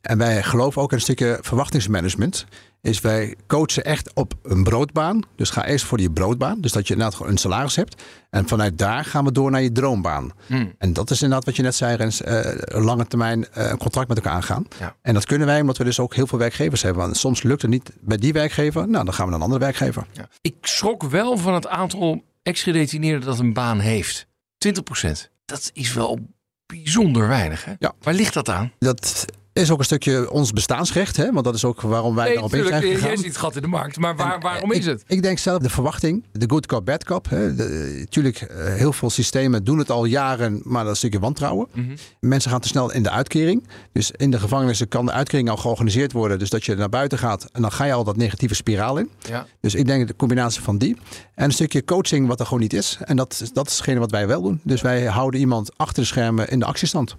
[0.00, 2.46] En wij geloven ook in een stukje verwachtingsmanagement.
[2.80, 5.22] Is wij coachen echt op een broodbaan.
[5.36, 6.60] Dus ga eerst voor die broodbaan.
[6.60, 8.02] Dus dat je inderdaad gewoon een salaris hebt.
[8.30, 10.30] En vanuit daar gaan we door naar je droombaan.
[10.46, 10.74] Hmm.
[10.78, 12.22] En dat is inderdaad wat je net zei, Rens.
[12.22, 14.66] eh, lange termijn eh, een contract met elkaar aangaan.
[14.78, 14.96] Ja.
[15.02, 17.02] En dat kunnen wij omdat we dus ook heel veel werkgevers hebben.
[17.02, 18.88] Want soms lukt het niet bij die werkgever.
[18.88, 20.06] Nou, dan gaan we naar een andere werkgever.
[20.12, 20.28] Ja.
[20.40, 24.26] Ik schrok wel van het aantal ex-gedetineerden dat een baan heeft.
[24.58, 26.18] 20% Dat is wel
[26.66, 27.64] bijzonder weinig.
[27.64, 27.72] Hè?
[27.78, 27.92] Ja.
[28.00, 28.72] Waar ligt dat aan?
[28.78, 29.24] Dat
[29.62, 31.16] is ook een stukje ons bestaansrecht.
[31.16, 31.32] Hè?
[31.32, 33.14] Want dat is ook waarom wij Nee, daarop in natuurlijk, zijn gegaan.
[33.14, 33.98] jij ziet gat in de markt.
[33.98, 35.04] Maar waar, En, waarom is ik, het?
[35.06, 37.28] Ik denk zelf de verwachting, de good cop, bad cop.
[37.30, 37.54] Hè?
[37.54, 41.66] De, eh, heel veel systemen doen het al jaren, maar dat is een stukje wantrouwen.
[41.72, 41.96] Mhm.
[42.20, 43.66] Mensen gaan te snel in de uitkering.
[43.92, 46.38] Dus in de gevangenissen kan de uitkering al georganiseerd worden.
[46.38, 49.10] Dus dat je naar buiten gaat en dan ga je al dat negatieve spiraal in.
[49.28, 49.46] Ja.
[49.60, 50.96] Dus ik denk de combinatie van die.
[51.34, 52.98] En een stukje coaching wat er gewoon niet is.
[53.04, 54.60] En dat, dat is hetgene wat wij wel doen.
[54.62, 57.16] Dus wij houden iemand achter de schermen in de actiestand.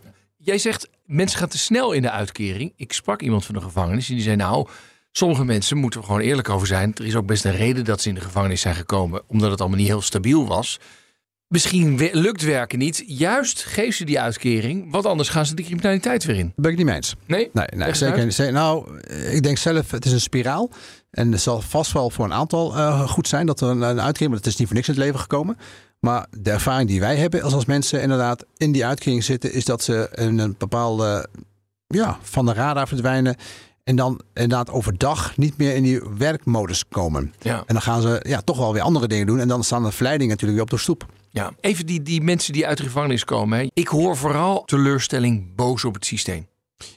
[0.47, 2.73] Jij zegt, mensen gaan te snel in de uitkering.
[2.75, 4.67] Ik sprak iemand van de gevangenis en die zei, nou,
[5.11, 6.95] sommige mensen moeten we gewoon eerlijk over zijn.
[6.95, 9.59] Er is ook best een reden dat ze in de gevangenis zijn gekomen, omdat het
[9.59, 10.79] allemaal niet heel stabiel was.
[11.47, 13.03] Misschien lukt werken niet.
[13.07, 16.53] Juist geef ze die uitkering, want anders gaan ze de criminaliteit weer in.
[16.55, 17.15] Ben ik niet mee eens.
[17.25, 17.49] Nee?
[17.53, 18.51] Nee, nee zeker niet.
[18.51, 18.99] Nou,
[19.31, 20.69] ik denk zelf, het is een spiraal.
[21.11, 24.01] En het zal vast wel voor een aantal eh, goed zijn dat er een, een
[24.01, 25.57] uitkering, maar het is niet voor niks in het leven gekomen.
[25.99, 29.65] Maar de ervaring die wij hebben als, als mensen inderdaad in die uitkering zitten, is
[29.65, 31.27] dat ze in een bepaalde,
[31.87, 33.35] ja, van de radar verdwijnen.
[33.83, 37.33] En dan inderdaad overdag niet meer in die werkmodus komen.
[37.39, 37.57] Ja.
[37.57, 39.39] En dan gaan ze ja, toch wel weer andere dingen doen.
[39.39, 41.05] En dan staan de verleidingen natuurlijk weer op de stoep.
[41.31, 41.51] ja.
[41.61, 43.59] Even die, die mensen die uit de gevangenis komen.
[43.59, 43.67] Hè.
[43.73, 46.47] Ik hoor vooral teleurstelling, boos op het systeem.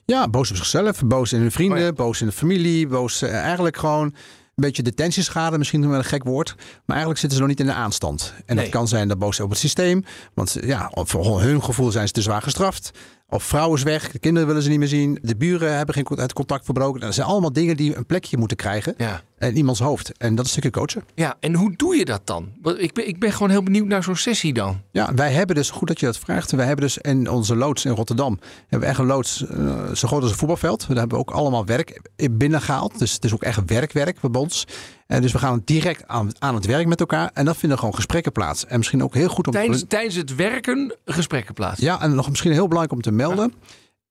[0.05, 1.93] Ja, boos op zichzelf, boos in hun vrienden, Oh ja.
[1.93, 4.15] boos in de familie, boos eh, eigenlijk gewoon
[4.61, 6.55] beetje detentieschade, misschien wel een gek woord.
[6.57, 8.35] Maar eigenlijk zitten ze nog niet in de aanstand.
[8.47, 8.65] En Nee.
[8.65, 10.05] dat kan zijn dat boos op het systeem.
[10.35, 12.91] Want ja, voor hun gevoel zijn ze te zwaar gestraft.
[13.29, 15.19] Of vrouw is weg, de kinderen willen ze niet meer zien.
[15.23, 17.01] De buren hebben geen het contact verbroken.
[17.01, 19.23] Dat zijn allemaal dingen die een plekje moeten krijgen Ja.
[19.49, 20.13] In iemands hoofd.
[20.19, 21.05] En dat is stukje coachen.
[21.15, 22.53] Ja, en hoe doe je dat dan?
[22.77, 24.81] Ik ben, ik ben gewoon heel benieuwd naar zo'n sessie dan.
[24.93, 26.51] Ja, wij hebben dus, goed dat je dat vraagt.
[26.51, 30.09] Wij hebben dus in onze loods in Rotterdam, hebben we echt een loods eh, zo
[30.09, 30.87] groot als een voetbalveld.
[30.89, 32.99] Daar hebben we ook allemaal werk binnengehaald.
[32.99, 34.67] Dus het is ook echt werkwerk bij ons.
[35.07, 37.31] En dus we gaan direct aan, aan het werk met elkaar.
[37.35, 38.67] En dan vinden gewoon gesprekken plaats.
[38.67, 41.85] En misschien ook heel goed om Tijdens, tijdens het werken gesprekken plaatsen.
[41.85, 43.55] Ja, en nog misschien heel belangrijk om te melden.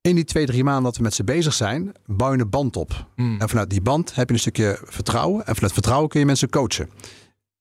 [0.10, 2.76] In die twee, drie maanden dat we met ze bezig zijn, bouw je een band
[2.78, 3.05] op.
[3.16, 3.41] Hmm.
[3.41, 5.45] En vanuit die band heb je een stukje vertrouwen.
[5.45, 6.89] En vanuit vertrouwen kun je mensen coachen.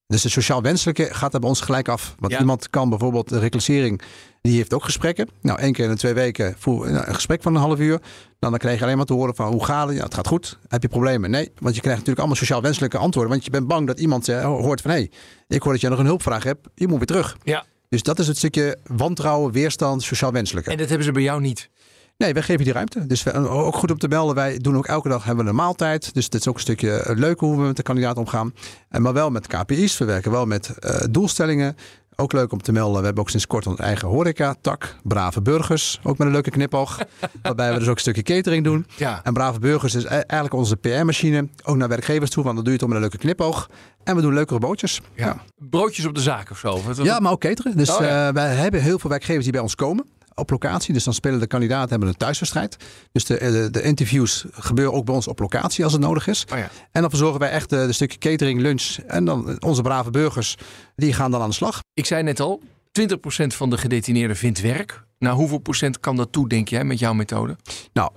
[0.06, 2.14] Dus de sociaal wenselijke gaat er bij ons gelijk af.
[2.18, 2.38] Want Ja.
[2.38, 4.00] iemand kan bijvoorbeeld de reclassering,
[4.40, 5.28] die heeft ook gesprekken.
[5.42, 7.98] Nou, één keer in de twee weken voer, nou, een gesprek van een half uur.
[8.38, 9.96] Dan, dan krijg je alleen maar te horen van hoe gaat het?
[9.96, 10.58] Ja, het gaat goed.
[10.68, 11.30] Heb je problemen?
[11.30, 13.32] Nee, want je krijgt natuurlijk allemaal sociaal wenselijke antwoorden.
[13.32, 15.10] Want je bent bang dat iemand eh, hoort van hé, hey,
[15.48, 16.68] ik hoor dat je nog een hulpvraag hebt.
[16.74, 17.36] Je moet weer terug.
[17.42, 17.64] Ja.
[17.88, 20.70] Dus dat is het stukje wantrouwen, weerstand, sociaal wenselijke.
[20.70, 21.70] En dat hebben ze bij jou niet.
[22.18, 23.06] Nee, wij geven die ruimte.
[23.06, 24.34] Dus we, ook goed om te melden.
[24.34, 26.14] Wij doen ook elke dag hebben we een maaltijd.
[26.14, 28.54] Dus het is ook een stukje eh, leuk hoe we met de kandidaat omgaan.
[28.88, 29.98] En maar wel met KPI's.
[29.98, 31.76] We werken wel met eh, doelstellingen.
[32.16, 34.96] Ook leuk om te melden, we hebben ook sinds kort een eigen horeca-tak.
[35.02, 36.98] Brave Burgers, ook met een leuke knipoog.
[37.42, 38.86] waarbij we dus ook een stukje catering doen.
[38.96, 39.20] Ja.
[39.24, 41.48] En Brave Burgers is e- eigenlijk onze PR-machine.
[41.64, 43.70] Ook naar werkgevers toe, want dan doe je het om met een leuke knipoog.
[44.04, 45.00] En we doen leukere bootjes.
[45.14, 45.42] Ja.
[45.56, 46.80] Broodjes op de zaak of zo.
[47.02, 47.76] Ja, maar ook cateren.
[47.76, 48.28] Dus Oh, ja.
[48.28, 50.06] eh, wij hebben heel veel werkgevers die bij ons komen
[50.38, 50.92] op locatie.
[50.92, 52.76] Dus dan spelen de kandidaten hebben een thuiswedstrijd.
[53.12, 56.44] Dus de, de, de interviews gebeuren ook bij ons op locatie als het nodig is.
[56.52, 56.70] Oh ja.
[56.92, 58.96] En dan verzorgen wij echt de, de stukje catering, lunch.
[59.06, 60.56] En dan onze brave burgers,
[60.96, 61.80] die gaan dan aan de slag.
[61.94, 62.62] Ik zei net al,
[63.00, 63.02] 20%
[63.46, 65.06] van de gedetineerden vindt werk.
[65.18, 67.56] Nou, hoeveel procent kan dat toe, denk jij, met jouw methode?
[67.92, 68.10] Nou,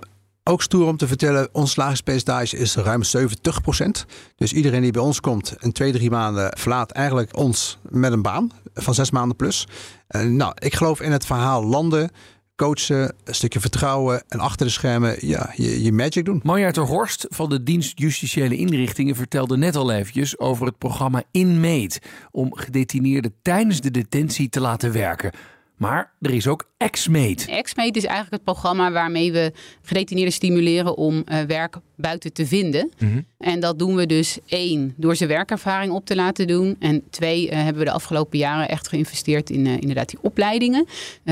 [0.44, 4.04] ook stoer om te vertellen, ons slagingspercentage is ruim 70%
[4.36, 8.22] Dus iedereen die bij ons komt en twee, drie maanden verlaat eigenlijk ons met een
[8.22, 9.66] baan van zes maanden plus.
[10.12, 12.10] Eh, nou, ik geloof in het verhaal landen,
[12.56, 16.40] coachen, een stukje vertrouwen en achter de schermen ja, je, je magic doen.
[16.42, 21.22] Marja ter Horst van de dienst Justitiële Inrichtingen vertelde net al eventjes over het programma
[21.30, 22.00] Inmate.
[22.30, 25.32] Om gedetineerden tijdens de detentie te laten werken.
[25.76, 27.62] Maar er is ook Exmate.
[27.62, 29.52] Xmate is eigenlijk het programma waarmee we
[29.82, 32.90] gedetineerden stimuleren om eh, werk buiten te vinden.
[32.98, 33.20] Mhm.
[33.38, 36.76] En dat doen we dus één, door ze werkervaring op te laten doen.
[36.78, 40.86] En twee, eh, hebben we de afgelopen jaren echt geïnvesteerd in eh, inderdaad die opleidingen.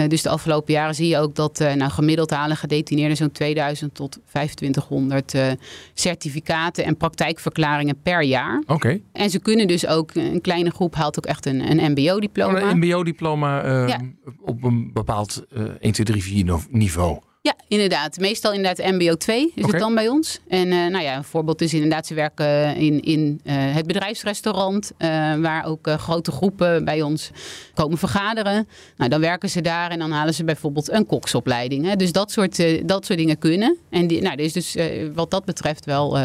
[0.08, 4.18] Dus de afgelopen jaren zie je ook dat nou, gemiddeld halen gedetineerden zo'n 2000 tot
[4.26, 5.50] 2500 eh,
[5.94, 8.62] certificaten en praktijkverklaringen per jaar.
[8.66, 9.00] Oké.
[9.12, 12.62] En ze kunnen dus ook, een kleine groep haalt ook echt een, een mbo-diploma.
[12.62, 14.00] Een mbo-diploma eh, Ja.
[14.40, 17.18] op een bepaald eh 1, 2, 3, 4 no- niveau.
[17.42, 18.18] Ja, inderdaad.
[18.18, 20.40] Meestal inderdaad MBO 2 is het dan bij ons.
[20.48, 24.92] En eh, nou ja, een voorbeeld is inderdaad, ze werken in, in eh, het bedrijfsrestaurant,
[24.96, 27.30] eh, waar ook grote groepen bij ons
[27.74, 28.68] komen vergaderen.
[28.96, 31.86] Nou, dan werken ze daar en dan halen ze bijvoorbeeld een koksopleiding.
[31.86, 31.96] Hè.
[31.96, 33.78] Dus dat soort, dat soort dingen kunnen.
[33.90, 34.76] En die, nou, er is dus
[35.14, 36.18] wat dat betreft wel,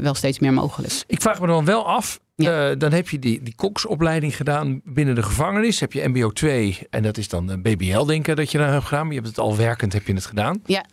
[0.00, 0.92] wel steeds meer mogelijk.
[1.06, 2.20] Ik vraag me dan wel af.
[2.48, 5.80] Eh, dan heb je die, die koksopleiding gedaan binnen de gevangenis.
[5.80, 8.72] Heb je MBO 2 en dat is dan eh, BBL, denk ik dat je daar
[8.72, 9.02] hebt gedaan.
[9.06, 10.62] Maar je hebt het al werkend, heb je het gedaan.
[10.64, 10.84] Ja.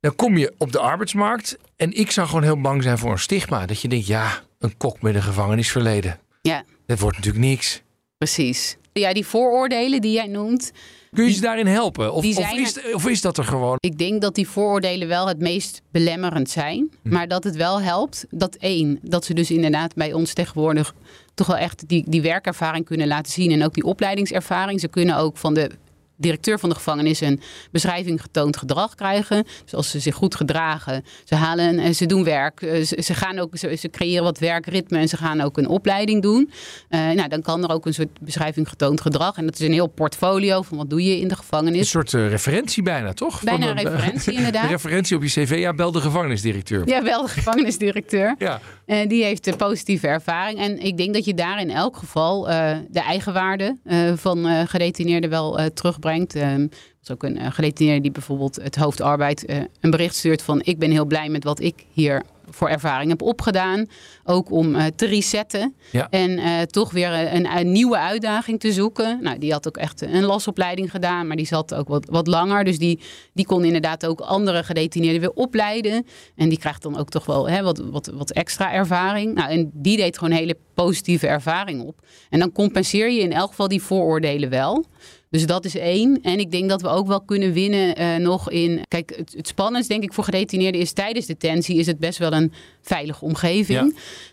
[0.00, 1.58] Dan kom je op de arbeidsmarkt.
[1.76, 3.66] En ik zou gewoon heel bang zijn voor een stigma.
[3.66, 6.18] Dat je denkt, ja, een kok met een gevangenisverleden.
[6.42, 7.82] Ja, Dat wordt natuurlijk niks.
[8.18, 8.76] precies.
[8.92, 10.72] Ja, die vooroordelen die jij noemt,
[11.12, 12.12] Kun je ze daarin helpen?
[12.12, 13.76] Of, of, is, of is dat er gewoon?
[13.80, 16.90] Ik denk dat die vooroordelen wel het meest belemmerend zijn.
[17.02, 17.08] Hm.
[17.12, 18.26] Maar dat het wel helpt.
[18.30, 20.94] Dat één, dat ze dus inderdaad bij ons tegenwoordig
[21.34, 23.50] toch wel echt die, die werkervaring kunnen laten zien.
[23.50, 24.80] En ook die opleidingservaring.
[24.80, 25.70] Ze kunnen ook van de
[26.18, 27.40] directeur van de gevangenis een
[27.70, 29.44] beschrijving getoond gedrag krijgen.
[29.64, 32.62] Dus als ze zich goed gedragen, ze halen en ze doen werk.
[32.62, 35.68] eh, Ze, ze gaan ook, ze, ze creëren wat werkritme en ze gaan ook een
[35.68, 36.50] opleiding doen.
[36.88, 39.36] Eh, nou, dan kan er ook een soort beschrijving getoond gedrag.
[39.36, 41.78] En dat is een heel portfolio van wat doe je in de gevangenis.
[41.78, 43.42] Een soort eh, referentie bijna, toch?
[43.42, 44.62] Bijna Van, een referentie, inderdaad.
[44.62, 45.56] Een referentie op je cv.
[45.58, 46.88] Ja, bel de gevangenisdirecteur.
[46.88, 48.34] Ja, wel de gevangenisdirecteur.
[48.38, 48.60] Ja.
[48.86, 50.58] Eh, die heeft een positieve ervaring.
[50.58, 52.42] En ik denk dat je daar in elk geval
[52.90, 53.76] de eigenwaarde
[54.16, 56.06] van gedetineerden wel terugbrengt.
[56.08, 56.68] Ehm, er
[57.02, 60.60] is ook een eh, gedetineerde die bijvoorbeeld het hoofd arbeid eh, een bericht stuurt van...
[60.64, 63.86] ik ben heel blij met wat ik hier voor ervaring heb opgedaan.
[64.24, 66.08] Ook om eh, te resetten Ja.
[66.10, 69.18] en toch weer een, een nieuwe uitdaging te zoeken.
[69.22, 72.64] Nou, die had ook echt een lasopleiding gedaan, maar die zat ook wat, wat langer.
[72.64, 73.00] Dus die,
[73.32, 76.06] die kon inderdaad ook andere gedetineerden weer opleiden.
[76.36, 79.34] En die krijgt dan ook toch wel hè, wat, wat, wat extra ervaring.
[79.34, 82.00] Nou, en die deed gewoon hele positieve ervaring op.
[82.30, 84.84] En dan compenseer je in elk geval die vooroordelen wel.
[85.30, 86.18] Dus dat is één.
[86.22, 88.80] En ik denk dat we ook wel kunnen winnen eh, nog in...
[88.88, 91.78] Kijk, het, het spannendst denk ik voor gedetineerden is tijdens detentie...
[91.78, 92.52] is het best wel een
[92.82, 93.78] veilige omgeving.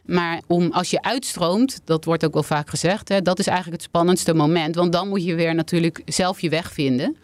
[0.06, 3.10] Maar om, als je uitstroomt, dat wordt ook wel vaak gezegd...
[3.10, 4.76] Hè, dat is eigenlijk het spannendste moment.
[4.76, 7.18] Want dan moet je weer natuurlijk zelf je weg vinden.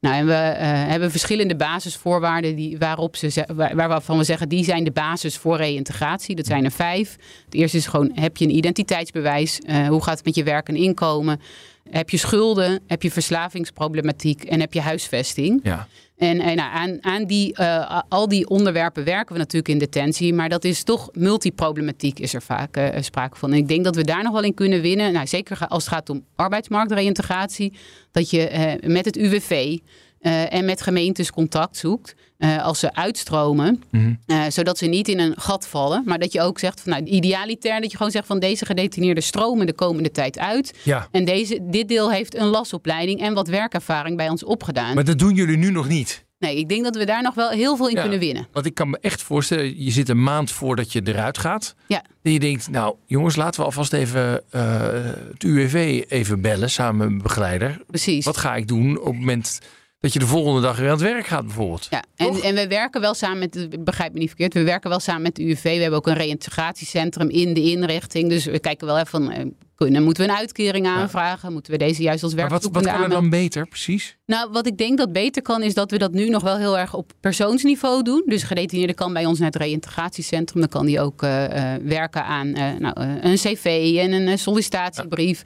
[0.00, 4.48] Nou, en we eh, hebben verschillende basisvoorwaarden die, waarop ze, ze- waar, waarvan we zeggen
[4.48, 6.36] die zijn de basis voor reïntegratie.
[6.36, 7.16] Dat zijn er vijf.
[7.44, 9.58] Het eerste is gewoon: heb je een identiteitsbewijs?
[9.58, 11.40] Eh, hoe gaat het met je werk en inkomen?
[11.92, 12.80] Heb je schulden?
[12.86, 14.44] Heb je verslavingsproblematiek?
[14.44, 15.60] En heb je huisvesting?
[15.62, 15.88] Ja.
[16.16, 20.34] En, en nou, aan, aan die, eh, al die onderwerpen werken we natuurlijk in detentie.
[20.34, 23.52] Maar dat is toch multiproblematiek is er vaak eh, sprake van.
[23.52, 25.12] En ik denk dat we daar nog wel in kunnen winnen.
[25.12, 27.72] Nou, zeker als het gaat om arbeidsmarktreïntegratie.
[28.10, 29.78] Dat je eh, met het UWV
[30.22, 32.14] eh, en met gemeentes contact zoekt.
[32.42, 33.82] Eh, als ze uitstromen.
[33.90, 34.14] Mhm.
[34.26, 36.02] eh, zodat ze niet in een gat vallen.
[36.06, 39.22] Maar dat je ook zegt, van, nou, idealitair dat je gewoon zegt van deze gedetineerden
[39.22, 40.78] stromen de komende tijd uit.
[40.82, 41.08] Ja.
[41.10, 44.94] En deze, dit deel heeft een lasopleiding en wat werkervaring bij ons opgedaan.
[44.94, 46.24] Maar dat doen jullie nu nog niet.
[46.38, 48.00] Nee, ik denk dat we daar nog wel heel veel in Ja.
[48.00, 48.46] kunnen winnen.
[48.52, 51.74] Want ik kan me echt voorstellen, je zit een maand voordat je eruit gaat.
[51.86, 52.02] Ja.
[52.22, 54.80] En je denkt, nou jongens, laten we alvast even eh,
[55.32, 57.80] het UWV even bellen samen met mijn begeleider.
[57.86, 58.24] Precies.
[58.24, 59.60] Wat ga ik doen op het moment
[60.02, 61.86] dat je de volgende dag weer aan het werk gaat bijvoorbeeld.
[61.90, 65.00] Ja, en, en we werken wel samen met, begrijp me niet verkeerd, we werken wel
[65.00, 65.62] samen met de UWV.
[65.62, 68.28] We hebben ook een reïntegratiecentrum in de inrichting.
[68.28, 69.44] Dus we kijken wel even van, eh,
[69.74, 71.52] kunnen, moeten we een uitkering aanvragen?
[71.52, 74.16] Moeten we deze juist als Maar wat, werkzoekende wat kan er dan beter, precies?
[74.26, 76.78] Nou, wat ik denk dat beter kan, is dat we dat nu nog wel heel
[76.78, 78.22] erg op persoonsniveau doen.
[78.26, 80.60] Dus gedetineerde kan bij ons naar het reïntegratiecentrum.
[80.60, 85.42] Dan kan die ook eh, eh, werken aan nou, een cv en een sollicitatiebrief.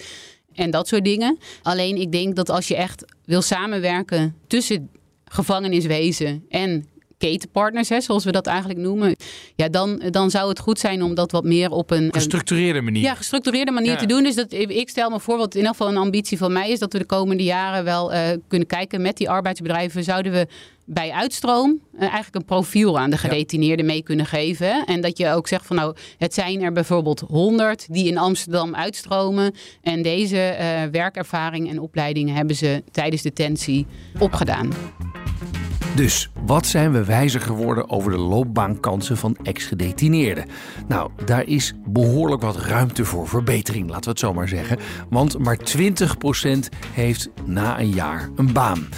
[0.56, 1.38] En dat soort dingen.
[1.62, 4.90] Alleen ik denk dat als je echt wil samenwerken tussen
[5.24, 6.86] gevangeniswezen en
[7.18, 9.16] ketenpartners, hè, zoals we dat eigenlijk noemen.
[9.54, 12.08] Ja, dan, dan zou het goed zijn om dat wat meer op een...
[12.12, 13.02] Gestructureerde manier.
[13.02, 13.96] Ja, gestructureerde manier Ja.
[13.96, 14.22] te doen.
[14.22, 16.78] Dus dat, ik stel me voor, wat in ieder geval een ambitie van mij is...
[16.78, 20.04] dat we de komende jaren wel eh, kunnen kijken met die arbeidsbedrijven...
[20.04, 20.46] zouden we
[20.84, 24.84] bij uitstroom eh, eigenlijk een profiel aan de gedetineerden mee kunnen geven.
[24.84, 28.74] En dat je ook zegt van nou, het zijn er bijvoorbeeld 100 die in Amsterdam
[28.74, 29.54] uitstromen.
[29.82, 33.86] En deze eh, werkervaring en opleidingen hebben ze tijdens detentie
[34.18, 34.72] opgedaan.
[35.96, 40.44] Dus wat zijn we wijzer geworden over de loopbaankansen van ex-gedetineerden?
[40.88, 44.78] Nou, daar is behoorlijk wat ruimte voor verbetering, laten we het zo maar zeggen.
[45.08, 46.58] Want maar 20%
[46.92, 48.88] heeft na een jaar een baan.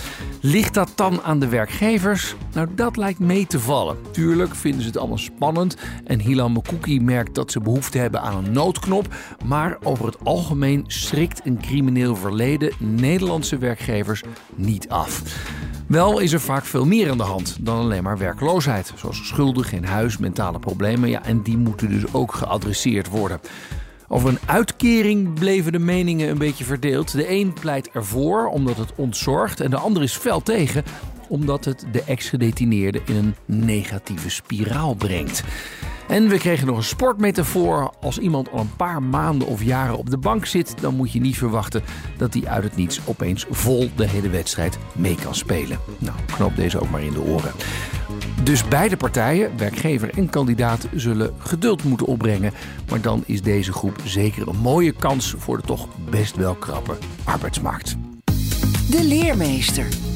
[0.41, 2.35] Ligt dat dan aan de werkgevers?
[2.53, 3.97] Nou, dat lijkt mee te vallen.
[4.11, 8.45] Tuurlijk vinden ze het allemaal spannend en Hilam Mekouki merkt dat ze behoefte hebben aan
[8.45, 9.15] een noodknop.
[9.45, 14.23] Maar over het algemeen schrikt een crimineel verleden Nederlandse werkgevers
[14.55, 15.23] niet af.
[15.89, 18.93] Wel is er vaak veel meer aan de hand dan alleen maar werkloosheid.
[18.97, 21.09] Zoals schulden, geen huis, mentale problemen.
[21.09, 23.41] Ja, en die moeten dus ook geadresseerd worden.
[24.09, 27.13] Over een uitkering bleven de meningen een beetje verdeeld.
[27.13, 30.85] De een pleit ervoor omdat het ontzorgt en de ander is fel tegen
[31.29, 33.35] omdat het de ex-gedetineerde in een
[33.67, 35.43] negatieve spiraal brengt.
[36.09, 37.93] En we kregen nog een sportmetafoor.
[38.01, 41.21] Als iemand al een paar maanden of jaren op de bank zit, dan moet je
[41.21, 41.83] niet verwachten
[42.17, 45.79] dat hij uit het niets opeens vol de hele wedstrijd mee kan spelen.
[45.99, 47.53] Nou, knoop deze ook maar in de oren.
[48.43, 52.53] Dus beide partijen, werkgever en kandidaat, zullen geduld moeten opbrengen.
[52.91, 56.97] Maar dan is deze groep zeker een mooie kans voor de toch best wel krappe
[57.25, 57.97] arbeidsmarkt.
[58.91, 60.08] De leermeester.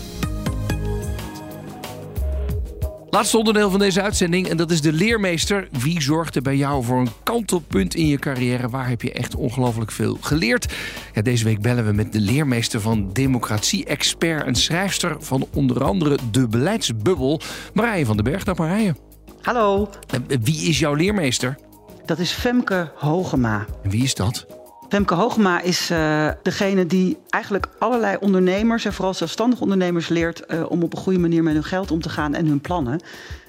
[3.15, 5.69] Laatste onderdeel van deze uitzending en dat is de leermeester.
[5.73, 8.69] Wie zorgt er bij jou voor een kantelpunt in je carrière?
[8.69, 10.73] Waar heb je echt ongelooflijk veel geleerd?
[11.13, 16.19] Ja, deze week bellen we met de leermeester van democratie-expert en schrijfster van onder andere
[16.31, 17.41] De Beleidsbubbel,
[17.75, 18.45] Marije van den Berg.
[18.45, 18.95] Dag Marije.
[19.43, 21.59] Hallo, Eh, Wie is jouw leermeester?
[22.07, 23.67] dat is Femke Hogema.
[23.83, 24.47] En wie is dat?
[24.93, 28.84] Femke Hogema is eh, degene die eigenlijk allerlei ondernemers...
[28.84, 30.47] en vooral zelfstandige ondernemers leert...
[30.47, 33.01] eh, om op een goede manier met hun geld om te gaan en hun plannen.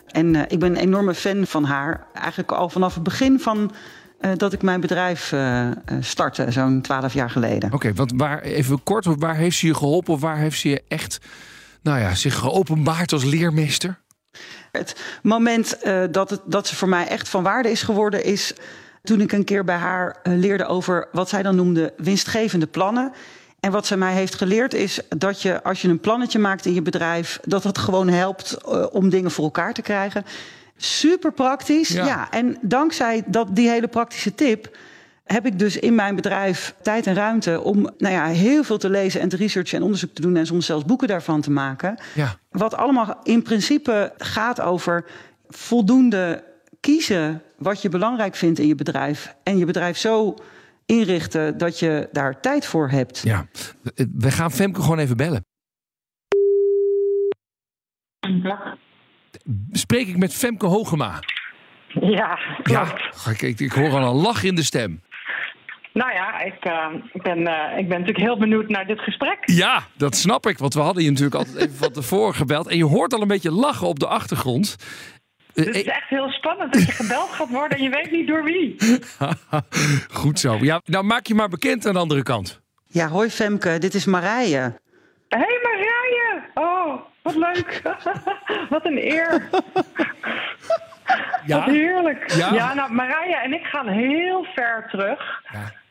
[0.08, 2.08] En eh, ik ben een enorme fan van haar.
[2.14, 3.72] Eigenlijk al vanaf het begin van
[4.38, 5.34] dat ik mijn bedrijf
[6.00, 7.74] startte, zo'n twaalf jaar geleden.
[7.74, 10.14] Oké, want waar, even kort, waar heeft ze je geholpen?
[10.14, 11.20] Of waar heeft ze je echt,
[11.82, 14.00] nou ja, zich geopenbaard als leermeester?
[14.72, 15.78] Het moment
[16.12, 18.54] dat, het, dat ze voor mij echt van waarde is geworden is
[19.04, 23.12] toen ik een keer bij haar eh, leerde over wat zij dan noemde winstgevende plannen.
[23.60, 26.74] En wat zij mij heeft geleerd is dat je als je een plannetje maakt in
[26.74, 30.26] je bedrijf, dat dat gewoon helpt eh, om dingen voor elkaar te krijgen.
[30.78, 31.90] Super praktisch.
[31.90, 32.06] Ja.
[32.06, 32.32] Ja.
[32.32, 34.78] en dankzij dat, die hele praktische tip
[35.24, 38.90] heb ik dus in mijn bedrijf tijd en ruimte om nou ja, heel veel te
[38.90, 41.98] lezen en te researchen en onderzoek te doen en soms zelfs boeken daarvan te maken.
[42.14, 42.38] Ja.
[42.52, 45.06] Wat allemaal in principe gaat over
[45.50, 46.44] voldoende
[46.80, 49.36] kiezen wat je belangrijk vindt in je bedrijf.
[49.44, 50.36] En je bedrijf zo
[50.86, 53.22] inrichten dat je daar tijd voor hebt.
[53.24, 53.46] Ja,
[54.14, 55.46] we gaan Femke gewoon even bellen.
[59.72, 61.20] Spreek ik met Femke Hogema?
[61.88, 62.96] Ja, Ja,
[63.30, 65.02] ik, ik, ik hoor al een lach in de stem.
[65.94, 69.38] nou ja, ik, eh, ik, ben, eh, ik ben natuurlijk heel benieuwd naar dit gesprek.
[69.46, 72.68] Ja, dat snap ik, want we hadden je natuurlijk altijd even van tevoren gebeld.
[72.68, 74.76] En je hoort al een beetje lachen op de achtergrond.
[75.54, 78.28] Eh, Het is echt heel spannend dat je gebeld gaat worden en je weet niet
[78.28, 78.76] door wie.
[80.22, 80.58] Goed zo.
[80.62, 82.62] Ja, nou maak je maar bekend aan de andere kant.
[82.88, 84.82] Ja, hoi Femke, dit is Marije.
[85.30, 86.44] Hé hey Marije!
[86.54, 87.82] Oh, wat leuk.
[88.70, 89.50] wat een eer.
[91.46, 91.56] Ja?
[91.58, 92.32] Wat heerlijk.
[92.32, 92.54] Ja?
[92.54, 92.74] Ja.
[92.74, 95.42] nou, Marije en ik gaan heel ver terug.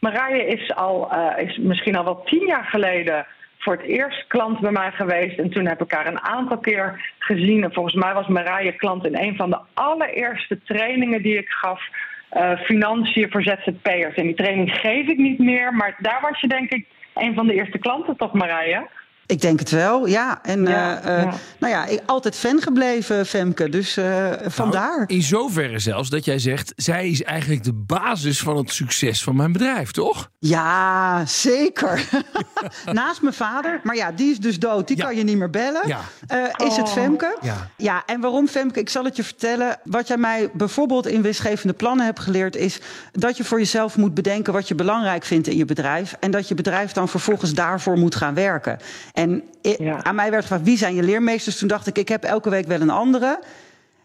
[0.00, 3.26] Marije is, al, eh, is misschien al wel tien jaar geleden
[3.62, 5.38] voor het eerst klant bij mij geweest.
[5.38, 7.64] En toen heb ik haar een aantal keer gezien.
[7.64, 11.82] En volgens mij was Marije klant in een van de allereerste trainingen die ik gaf.
[12.28, 14.14] eh, financiën voor ZZP'ers.
[14.14, 15.74] En die training geef ik niet meer.
[15.74, 18.88] Maar daar was je denk ik een van de eerste klanten, toch Marije?
[19.26, 20.38] Ik denk het wel, ja.
[20.42, 21.34] En Ja, eh, eh, ja.
[21.58, 23.68] nou ja, ik altijd fan gebleven, Femke.
[23.68, 24.96] Dus eh, vandaar.
[24.96, 26.72] Nou, in zoverre zelfs dat jij zegt...
[26.76, 30.30] zij is eigenlijk de basis van het succes van mijn bedrijf, toch?
[30.38, 32.08] Ja, zeker.
[32.92, 33.80] Naast mijn vader.
[33.82, 34.88] Maar ja, die is dus dood.
[34.88, 35.88] Die kan je niet meer bellen.
[35.88, 36.00] Ja.
[36.26, 36.92] Eh, is het Oh.
[36.92, 37.36] Femke?
[37.40, 37.70] Ja.
[37.76, 38.80] Ja, en waarom Femke?
[38.80, 39.76] Ik zal het je vertellen.
[39.84, 42.56] Wat jij mij bijvoorbeeld in winstgevende plannen hebt geleerd...
[42.56, 42.80] is
[43.12, 46.14] dat je voor jezelf moet bedenken wat je belangrijk vindt in je bedrijf.
[46.20, 48.78] En dat je bedrijf dan vervolgens daarvoor moet gaan werken.
[49.12, 49.21] En
[49.66, 51.58] i- aan mij werd gevraagd, wie zijn je leermeesters?
[51.58, 53.40] Toen dacht ik, ik heb elke week wel een andere.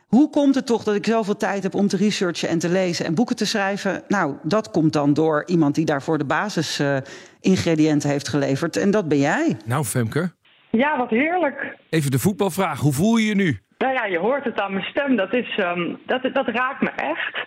[0.08, 3.06] Hoe komt het toch dat ik zoveel tijd heb om te researchen en te lezen
[3.06, 4.04] en boeken te schrijven?
[4.08, 8.78] Nou, dat komt dan door iemand die daarvoor de basisingrediënten heeft geleverd.
[8.78, 9.58] En dat ben jij.
[9.66, 10.32] Nou, Femke,
[10.72, 11.76] Ja, wat heerlijk.
[11.90, 12.80] even de voetbalvraag.
[12.80, 13.60] Hoe voel je je nu?
[13.78, 15.16] Nou ja, je hoort het aan mijn stem.
[15.16, 17.38] Dat, is, ehm, dat, dat raakt me echt.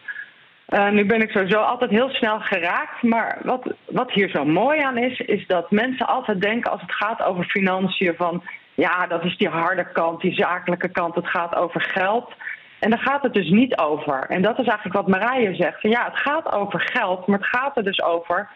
[0.71, 3.03] Eh, nu ben ik sowieso altijd heel snel geraakt.
[3.03, 6.95] Maar wat, wat hier zo mooi aan is, is dat mensen altijd denken als het
[6.95, 8.43] gaat over financiën van
[8.75, 11.15] ja, dat is die harde kant, die zakelijke kant.
[11.15, 12.33] Het gaat over geld.
[12.79, 14.27] En daar gaat het dus niet over.
[14.29, 15.81] En dat is eigenlijk wat Marije zegt.
[15.81, 18.49] Van, ja, het gaat over geld, maar het gaat er dus over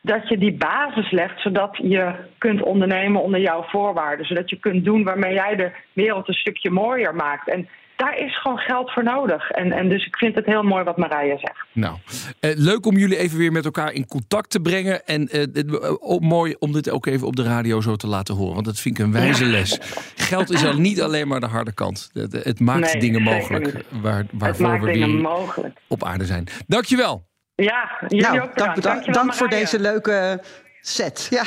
[0.00, 4.26] dat je die basis legt, zodat je kunt ondernemen onder jouw voorwaarden.
[4.26, 7.48] Zodat je kunt doen waarmee jij de wereld een stukje mooier maakt.
[7.48, 7.68] En
[8.00, 9.50] daar is gewoon geld voor nodig.
[9.50, 11.58] En, en dus ik vind het heel mooi wat Marije zegt.
[11.72, 11.96] Nou,
[12.40, 15.04] eh, leuk om jullie even weer met elkaar in contact te brengen.
[15.06, 18.54] En eh, eh, mooi om dit ook even op de radio zo te laten horen.
[18.54, 19.50] Want dat vind ik een wijze Ja.
[19.50, 19.78] les.
[20.16, 22.10] Geld is al niet alleen maar de harde kant.
[22.12, 25.78] Het, het maakt Nee, dingen mogelijk waar, waarvoor we weer mogelijk.
[25.88, 26.46] op aarde zijn.
[26.66, 27.28] Dankjewel.
[27.54, 28.82] Ja, jullie nou, ook dank, bedankt.
[28.82, 30.42] dank, Dankjewel, dank voor deze leuke
[30.80, 31.26] set.
[31.30, 31.42] Ja.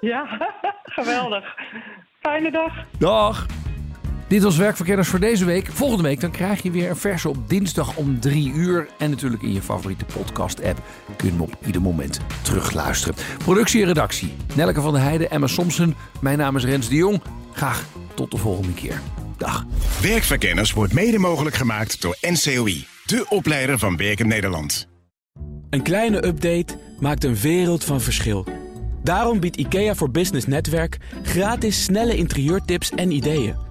[0.00, 0.26] Ja,
[0.98, 1.44] geweldig.
[2.20, 2.72] Fijne dag.
[2.98, 3.46] Dag.
[4.32, 5.68] Dit was Werkverkenners voor deze week.
[5.72, 8.88] Volgende week dan krijg je weer een verse op dinsdag om drie uur.
[8.98, 10.82] En natuurlijk in je favoriete podcast-app
[11.16, 13.14] kun je hem op ieder moment terugluisteren.
[13.38, 14.32] Productie en redactie.
[14.54, 15.94] Nelke van der Heijden, Emma Somsen.
[16.20, 17.22] Mijn naam is Rens de Jong.
[17.52, 19.00] Graag tot de volgende keer.
[19.36, 19.66] Dag.
[20.02, 24.88] Werkverkenners wordt mede mogelijk gemaakt door NCOI, de opleider van Werken Nederland.
[25.70, 28.46] Een kleine update maakt een wereld van verschil.
[29.02, 33.70] Daarom biedt IKEA voor Business Netwerk gratis snelle interieurtips en ideeën.